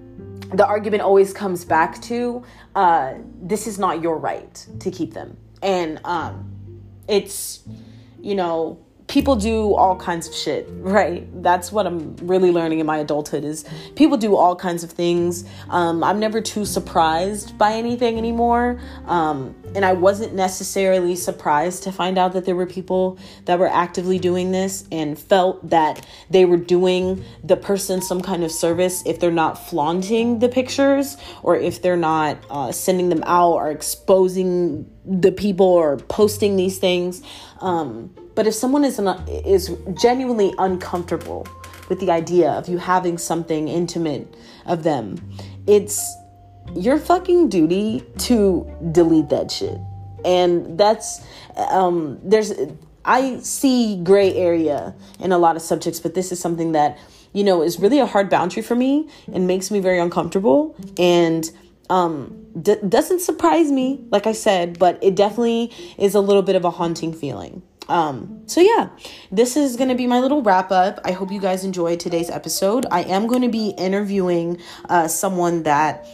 the 0.55 0.67
argument 0.67 1.03
always 1.03 1.33
comes 1.33 1.65
back 1.65 2.01
to 2.03 2.45
uh, 2.75 3.15
this 3.41 3.67
is 3.67 3.79
not 3.79 4.03
your 4.03 4.19
right 4.19 4.67
to 4.81 4.91
keep 4.91 5.15
them. 5.15 5.37
And 5.63 6.01
um, 6.05 6.83
it's, 7.09 7.63
you 8.21 8.35
know, 8.35 8.85
people 9.09 9.37
do 9.37 9.75
all 9.75 9.97
kinds 9.97 10.29
of 10.29 10.35
shit, 10.35 10.67
right? 10.71 11.27
That's 11.43 11.73
what 11.73 11.87
I'm 11.87 12.17
really 12.17 12.51
learning 12.51 12.79
in 12.79 12.87
my 12.87 12.99
adulthood 12.99 13.45
is 13.45 13.65
people 13.97 14.17
do 14.17 14.37
all 14.37 14.57
kinds 14.57 14.85
of 14.85 14.91
things. 14.91 15.45
Um, 15.69 16.03
I'm 16.03 16.19
never 16.19 16.41
too 16.41 16.65
surprised 16.65 17.57
by 17.59 17.73
anything 17.73 18.19
anymore. 18.19 18.81
Um, 19.07 19.55
and 19.75 19.85
I 19.85 19.93
wasn't 19.93 20.35
necessarily 20.35 21.17
surprised 21.17 21.83
to 21.85 21.93
find 21.93 22.19
out 22.19 22.33
that 22.35 22.45
there 22.45 22.57
were 22.57 22.67
people 22.67 23.19
that 23.47 23.59
were 23.59 23.69
actively 23.69 24.19
doing 24.19 24.53
this 24.53 24.87
and 24.93 25.19
felt 25.19 25.71
that 25.71 26.07
they 26.31 26.45
were 26.45 26.57
doing 26.57 27.25
the 27.43 27.57
person 27.57 28.03
some 28.03 28.21
kind 28.21 28.45
of 28.45 28.53
service 28.53 29.03
if 29.07 29.19
they're 29.19 29.31
not 29.31 29.55
flaunting 29.55 30.39
the 30.39 30.49
pictures 30.49 31.17
or 31.43 31.57
if 31.57 31.83
they're 31.83 31.97
not 31.97 32.39
uh, 32.51 32.73
sending 32.73 33.09
them 33.09 33.23
out 33.25 33.53
or 33.53 33.71
exposing 33.71 34.91
the 35.05 35.33
people 35.33 35.67
or 35.67 35.97
posting 35.97 36.57
these 36.57 36.79
things. 36.79 37.23
Um, 37.61 38.15
but 38.35 38.47
if 38.47 38.55
someone 38.55 38.85
is 38.85 39.01
is 39.29 39.77
genuinely 40.01 40.55
uncomfortable 40.59 41.47
with 41.89 42.01
the 42.01 42.11
idea 42.11 42.51
of 42.51 42.69
you 42.69 42.79
having 42.79 43.19
something 43.19 43.69
intimate 43.69 44.35
of 44.67 44.83
them, 44.83 45.17
it's 45.67 46.01
your 46.75 46.99
fucking 46.99 47.49
duty 47.49 48.05
to 48.19 48.71
delete 48.93 49.29
that 49.29 49.51
shit. 49.51 49.79
And 50.25 50.79
that's 50.79 51.21
um 51.71 52.19
there's 52.23 52.53
I 53.05 53.41
see 53.41 54.01
gray 54.03 54.33
area 54.35 54.95
in 55.19 55.33
a 55.33 55.39
lot 55.39 55.57
of 55.57 55.63
subjects, 55.63 55.99
but 56.01 56.15
this 56.15 56.31
is 56.31 56.41
something 56.41 56.73
that 56.73 56.99
you 57.33 57.45
know 57.45 57.63
is 57.63 57.79
really 57.79 57.99
a 57.99 58.07
hard 58.07 58.31
boundary 58.31 58.63
for 58.63 58.75
me 58.75 59.09
and 59.33 59.47
makes 59.47 59.71
me 59.71 59.81
very 59.81 59.99
uncomfortable 59.99 60.77
and 60.99 61.51
um 61.91 62.47
d- 62.61 62.77
doesn't 62.89 63.21
surprise 63.21 63.71
me 63.71 64.05
like 64.11 64.27
I 64.27 64.33
said, 64.33 64.79
but 64.79 64.99
it 65.03 65.15
definitely 65.15 65.73
is 65.99 66.15
a 66.15 66.21
little 66.21 66.43
bit 66.43 66.57
of 66.57 66.65
a 66.65 66.71
haunting 66.71 67.13
feeling. 67.13 67.63
Um, 67.93 68.43
so 68.47 68.63
yeah, 68.63 68.89
this 69.31 69.55
is 69.55 69.77
gonna 69.77 69.95
be 69.95 70.07
my 70.07 70.19
little 70.19 70.43
wrap 70.43 70.73
up. 70.73 70.99
I 71.05 71.13
hope 71.13 71.31
you 71.31 71.41
guys 71.41 71.63
enjoyed 71.63 72.01
today's 72.01 72.31
episode. 72.31 72.87
I 72.91 73.03
am 73.03 73.27
going 73.27 73.43
to 73.43 73.51
be 73.51 73.69
interviewing 73.77 74.59
uh, 74.89 75.09
someone 75.09 75.65
that 75.65 76.07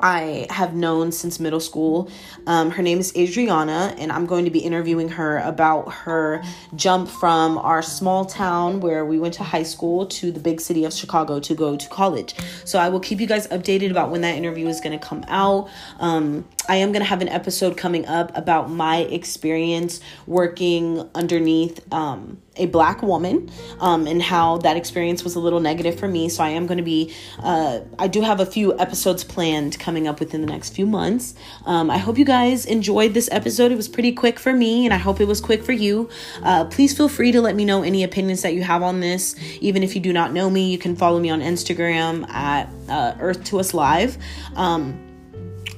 I 0.00 0.46
have 0.50 0.74
known 0.74 1.12
since 1.12 1.38
middle 1.38 1.60
school. 1.60 2.10
Um, 2.46 2.70
her 2.70 2.82
name 2.82 2.98
is 2.98 3.14
Adriana, 3.16 3.94
and 3.98 4.10
I'm 4.10 4.26
going 4.26 4.44
to 4.46 4.50
be 4.50 4.60
interviewing 4.60 5.10
her 5.10 5.38
about 5.38 5.92
her 5.92 6.42
jump 6.74 7.08
from 7.08 7.58
our 7.58 7.82
small 7.82 8.24
town 8.24 8.80
where 8.80 9.04
we 9.04 9.18
went 9.18 9.34
to 9.34 9.44
high 9.44 9.62
school 9.62 10.06
to 10.06 10.32
the 10.32 10.40
big 10.40 10.60
city 10.60 10.84
of 10.84 10.92
Chicago 10.92 11.38
to 11.40 11.54
go 11.54 11.76
to 11.76 11.88
college. 11.88 12.34
So 12.64 12.78
I 12.78 12.88
will 12.88 13.00
keep 13.00 13.20
you 13.20 13.26
guys 13.26 13.46
updated 13.48 13.90
about 13.90 14.10
when 14.10 14.22
that 14.22 14.36
interview 14.36 14.68
is 14.68 14.80
going 14.80 14.98
to 14.98 15.06
come 15.06 15.24
out. 15.28 15.68
Um, 15.98 16.46
I 16.70 16.76
am 16.76 16.92
going 16.92 17.02
to 17.02 17.08
have 17.08 17.20
an 17.20 17.28
episode 17.28 17.76
coming 17.76 18.06
up 18.06 18.30
about 18.36 18.70
my 18.70 18.98
experience 18.98 19.98
working 20.28 21.10
underneath. 21.16 21.80
Um, 21.92 22.40
a 22.56 22.66
black 22.66 23.02
woman 23.02 23.50
um, 23.80 24.06
and 24.06 24.22
how 24.22 24.58
that 24.58 24.76
experience 24.76 25.24
was 25.24 25.34
a 25.34 25.40
little 25.40 25.60
negative 25.60 25.98
for 25.98 26.06
me. 26.06 26.28
So 26.28 26.44
I 26.44 26.50
am 26.50 26.66
going 26.66 26.78
to 26.78 26.84
be, 26.84 27.14
uh, 27.42 27.80
I 27.98 28.06
do 28.06 28.20
have 28.20 28.38
a 28.38 28.46
few 28.46 28.78
episodes 28.78 29.24
planned 29.24 29.78
coming 29.78 30.06
up 30.06 30.20
within 30.20 30.42
the 30.42 30.46
next 30.46 30.70
few 30.70 30.84
months. 30.84 31.34
Um, 31.64 31.90
I 31.90 31.98
hope 31.98 32.18
you 32.18 32.24
guys 32.24 32.66
enjoyed 32.66 33.14
this 33.14 33.28
episode. 33.32 33.72
It 33.72 33.76
was 33.76 33.88
pretty 33.88 34.12
quick 34.12 34.38
for 34.38 34.52
me 34.52 34.84
and 34.84 34.92
I 34.92 34.98
hope 34.98 35.20
it 35.20 35.26
was 35.26 35.40
quick 35.40 35.64
for 35.64 35.72
you. 35.72 36.10
Uh, 36.42 36.66
please 36.66 36.94
feel 36.94 37.08
free 37.08 37.32
to 37.32 37.40
let 37.40 37.56
me 37.56 37.64
know 37.64 37.82
any 37.82 38.04
opinions 38.04 38.42
that 38.42 38.52
you 38.52 38.62
have 38.62 38.82
on 38.82 39.00
this. 39.00 39.36
Even 39.60 39.82
if 39.82 39.94
you 39.94 40.00
do 40.00 40.12
not 40.12 40.32
know 40.32 40.50
me, 40.50 40.70
you 40.70 40.78
can 40.78 40.96
follow 40.96 41.18
me 41.18 41.30
on 41.30 41.40
Instagram 41.40 42.28
at 42.28 42.68
uh, 42.88 43.14
Earth 43.20 43.42
to 43.44 43.58
Us 43.58 43.72
Live. 43.72 44.18
Um, 44.54 45.06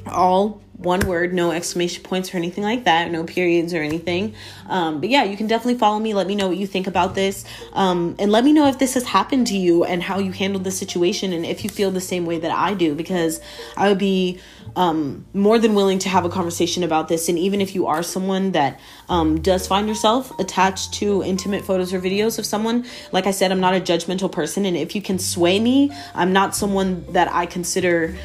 all 0.06 0.61
one 0.82 1.00
word, 1.00 1.32
no 1.32 1.50
exclamation 1.50 2.02
points 2.02 2.32
or 2.32 2.36
anything 2.36 2.64
like 2.64 2.84
that, 2.84 3.10
no 3.10 3.24
periods 3.24 3.74
or 3.74 3.82
anything. 3.82 4.34
Um, 4.68 5.00
but 5.00 5.08
yeah, 5.08 5.24
you 5.24 5.36
can 5.36 5.46
definitely 5.46 5.78
follow 5.78 5.98
me. 5.98 6.14
Let 6.14 6.26
me 6.26 6.34
know 6.34 6.48
what 6.48 6.56
you 6.56 6.66
think 6.66 6.86
about 6.86 7.14
this. 7.14 7.44
Um, 7.72 8.16
and 8.18 8.30
let 8.30 8.44
me 8.44 8.52
know 8.52 8.68
if 8.68 8.78
this 8.78 8.94
has 8.94 9.04
happened 9.04 9.46
to 9.48 9.56
you 9.56 9.84
and 9.84 10.02
how 10.02 10.18
you 10.18 10.32
handled 10.32 10.64
the 10.64 10.70
situation 10.70 11.32
and 11.32 11.44
if 11.44 11.64
you 11.64 11.70
feel 11.70 11.90
the 11.90 12.00
same 12.00 12.26
way 12.26 12.38
that 12.38 12.50
I 12.50 12.74
do, 12.74 12.94
because 12.94 13.40
I 13.76 13.88
would 13.88 13.98
be 13.98 14.40
um, 14.76 15.26
more 15.34 15.58
than 15.58 15.74
willing 15.74 15.98
to 16.00 16.08
have 16.08 16.24
a 16.24 16.28
conversation 16.28 16.82
about 16.82 17.08
this. 17.08 17.28
And 17.28 17.38
even 17.38 17.60
if 17.60 17.74
you 17.74 17.86
are 17.86 18.02
someone 18.02 18.52
that 18.52 18.80
um, 19.08 19.40
does 19.40 19.66
find 19.66 19.88
yourself 19.88 20.38
attached 20.38 20.94
to 20.94 21.22
intimate 21.22 21.64
photos 21.64 21.92
or 21.92 22.00
videos 22.00 22.38
of 22.38 22.46
someone, 22.46 22.86
like 23.12 23.26
I 23.26 23.30
said, 23.30 23.52
I'm 23.52 23.60
not 23.60 23.74
a 23.74 23.80
judgmental 23.80 24.30
person. 24.30 24.64
And 24.64 24.76
if 24.76 24.94
you 24.94 25.02
can 25.02 25.18
sway 25.18 25.60
me, 25.60 25.92
I'm 26.14 26.32
not 26.32 26.54
someone 26.54 27.04
that 27.12 27.30
I 27.32 27.46
consider. 27.46 28.16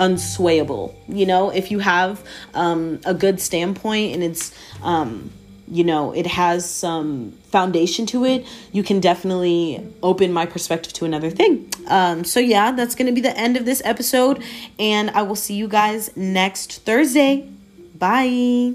Unswayable. 0.00 0.94
You 1.08 1.26
know, 1.26 1.50
if 1.50 1.70
you 1.70 1.78
have 1.78 2.24
um, 2.54 3.00
a 3.04 3.14
good 3.14 3.40
standpoint 3.40 4.14
and 4.14 4.22
it's, 4.24 4.52
um, 4.82 5.30
you 5.68 5.84
know, 5.84 6.12
it 6.12 6.26
has 6.26 6.68
some 6.68 7.32
foundation 7.50 8.06
to 8.06 8.24
it, 8.24 8.46
you 8.72 8.82
can 8.82 8.98
definitely 8.98 9.86
open 10.02 10.32
my 10.32 10.46
perspective 10.46 10.92
to 10.94 11.04
another 11.04 11.30
thing. 11.30 11.72
Um, 11.86 12.24
so, 12.24 12.40
yeah, 12.40 12.72
that's 12.72 12.94
going 12.94 13.06
to 13.06 13.12
be 13.12 13.20
the 13.20 13.36
end 13.38 13.56
of 13.56 13.66
this 13.66 13.82
episode. 13.84 14.42
And 14.78 15.10
I 15.10 15.22
will 15.22 15.36
see 15.36 15.54
you 15.54 15.68
guys 15.68 16.16
next 16.16 16.82
Thursday. 16.82 17.48
Bye. 17.96 18.74